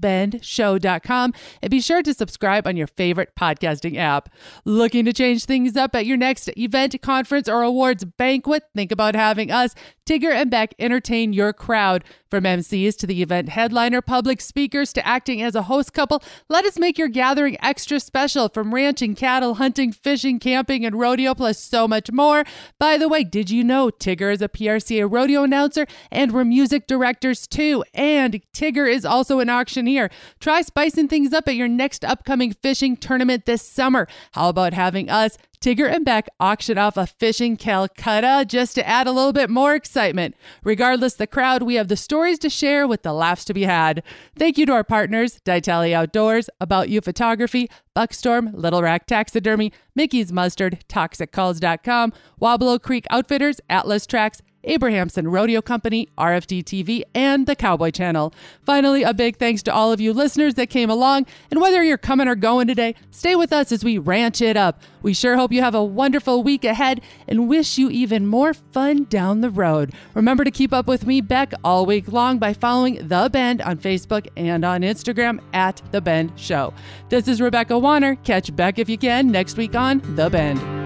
thebendshow.com. 0.00 1.32
And 1.62 1.70
be 1.70 1.80
sure 1.80 2.02
to 2.02 2.14
subscribe 2.14 2.66
on 2.66 2.76
your 2.76 2.86
favorite 2.86 3.34
podcasting 3.38 3.96
app. 3.96 4.28
Looking 4.64 5.04
to 5.04 5.12
change 5.12 5.44
things 5.44 5.76
up 5.76 5.94
at 5.94 6.06
your 6.06 6.16
next 6.16 6.48
event, 6.56 7.00
conference, 7.02 7.48
or 7.48 7.62
awards 7.62 8.04
banquet? 8.04 8.64
Think 8.74 8.92
about 8.92 9.14
having 9.14 9.50
us, 9.50 9.74
Tigger 10.06 10.32
and 10.32 10.50
Beck, 10.50 10.74
entertain 10.78 11.32
your 11.32 11.52
crowd. 11.52 12.04
From 12.34 12.42
MCs 12.42 12.96
to 12.96 13.06
the 13.06 13.22
event 13.22 13.50
headliner, 13.50 14.02
public 14.02 14.40
speakers 14.40 14.92
to 14.94 15.06
acting 15.06 15.40
as 15.40 15.54
a 15.54 15.62
host 15.62 15.92
couple, 15.92 16.20
let 16.48 16.64
us 16.64 16.80
make 16.80 16.98
your 16.98 17.06
gathering 17.06 17.56
extra 17.62 18.00
special 18.00 18.48
from 18.48 18.74
ranching, 18.74 19.14
cattle, 19.14 19.54
hunting, 19.54 19.92
fishing, 19.92 20.40
camping, 20.40 20.84
and 20.84 20.98
rodeo, 20.98 21.34
plus 21.34 21.60
so 21.60 21.86
much 21.86 22.10
more. 22.10 22.42
By 22.76 22.96
the 22.96 23.08
way, 23.08 23.22
did 23.22 23.50
you 23.50 23.62
know 23.62 23.88
Tigger 23.88 24.32
is 24.32 24.42
a 24.42 24.48
PRCA 24.48 25.08
rodeo 25.08 25.44
announcer 25.44 25.86
and 26.10 26.32
we're 26.32 26.44
music 26.44 26.88
directors 26.88 27.46
too? 27.46 27.84
And 27.94 28.42
Tigger 28.52 28.92
is 28.92 29.04
also 29.04 29.38
an 29.38 29.48
auctioneer. 29.84 30.10
Try 30.40 30.62
spicing 30.62 31.08
things 31.08 31.32
up 31.32 31.48
at 31.48 31.56
your 31.56 31.68
next 31.68 32.04
upcoming 32.04 32.52
fishing 32.52 32.96
tournament 32.96 33.44
this 33.46 33.62
summer. 33.62 34.06
How 34.32 34.48
about 34.48 34.72
having 34.72 35.10
us, 35.10 35.36
Tigger 35.60 35.90
and 35.90 36.04
Beck, 36.04 36.28
auction 36.40 36.78
off 36.78 36.96
a 36.96 37.06
fishing 37.06 37.56
Calcutta 37.56 38.44
just 38.46 38.74
to 38.74 38.86
add 38.86 39.06
a 39.06 39.12
little 39.12 39.32
bit 39.32 39.50
more 39.50 39.74
excitement? 39.74 40.34
Regardless 40.62 41.14
the 41.14 41.26
crowd, 41.26 41.62
we 41.62 41.74
have 41.74 41.88
the 41.88 41.96
stories 41.96 42.38
to 42.40 42.50
share 42.50 42.86
with 42.86 43.02
the 43.02 43.12
laughs 43.12 43.44
to 43.46 43.54
be 43.54 43.64
had. 43.64 44.02
Thank 44.38 44.58
you 44.58 44.66
to 44.66 44.72
our 44.72 44.84
partners, 44.84 45.40
Ditali 45.44 45.92
Outdoors, 45.92 46.48
About 46.60 46.88
You 46.88 47.00
Photography, 47.00 47.68
Buckstorm, 47.94 48.52
Little 48.54 48.82
Rack 48.82 49.06
Taxidermy, 49.06 49.72
Mickey's 49.94 50.32
Mustard, 50.32 50.84
ToxicCalls.com, 50.88 52.12
Wablo 52.40 52.78
Creek 52.82 53.06
Outfitters, 53.10 53.60
Atlas 53.70 54.06
Tracks, 54.06 54.42
Abrahamson 54.64 55.28
Rodeo 55.28 55.62
Company, 55.62 56.08
RFD 56.18 56.64
TV, 56.64 57.02
and 57.14 57.46
the 57.46 57.56
Cowboy 57.56 57.90
Channel. 57.90 58.32
Finally, 58.64 59.02
a 59.02 59.14
big 59.14 59.36
thanks 59.36 59.62
to 59.64 59.74
all 59.74 59.92
of 59.92 60.00
you 60.00 60.12
listeners 60.12 60.54
that 60.54 60.70
came 60.70 60.90
along. 60.90 61.26
And 61.50 61.60
whether 61.60 61.82
you're 61.82 61.98
coming 61.98 62.28
or 62.28 62.34
going 62.34 62.66
today, 62.66 62.94
stay 63.10 63.36
with 63.36 63.52
us 63.52 63.72
as 63.72 63.84
we 63.84 63.98
ranch 63.98 64.40
it 64.40 64.56
up. 64.56 64.82
We 65.02 65.14
sure 65.14 65.36
hope 65.36 65.52
you 65.52 65.60
have 65.60 65.74
a 65.74 65.84
wonderful 65.84 66.42
week 66.42 66.64
ahead 66.64 67.00
and 67.28 67.48
wish 67.48 67.78
you 67.78 67.90
even 67.90 68.26
more 68.26 68.54
fun 68.54 69.04
down 69.04 69.40
the 69.40 69.50
road. 69.50 69.92
Remember 70.14 70.44
to 70.44 70.50
keep 70.50 70.72
up 70.72 70.86
with 70.86 71.06
me, 71.06 71.20
Beck, 71.20 71.52
all 71.62 71.86
week 71.86 72.08
long 72.08 72.38
by 72.38 72.54
following 72.54 73.06
The 73.08 73.28
Bend 73.30 73.62
on 73.62 73.78
Facebook 73.78 74.28
and 74.36 74.64
on 74.64 74.80
Instagram 74.82 75.40
at 75.52 75.82
The 75.92 76.00
Bend 76.00 76.32
Show. 76.36 76.72
This 77.08 77.28
is 77.28 77.40
Rebecca 77.40 77.78
Wanner. 77.78 78.16
Catch 78.16 78.54
Beck 78.56 78.78
if 78.78 78.88
you 78.88 78.98
can 78.98 79.30
next 79.30 79.56
week 79.56 79.74
on 79.74 80.00
The 80.16 80.30
Bend. 80.30 80.83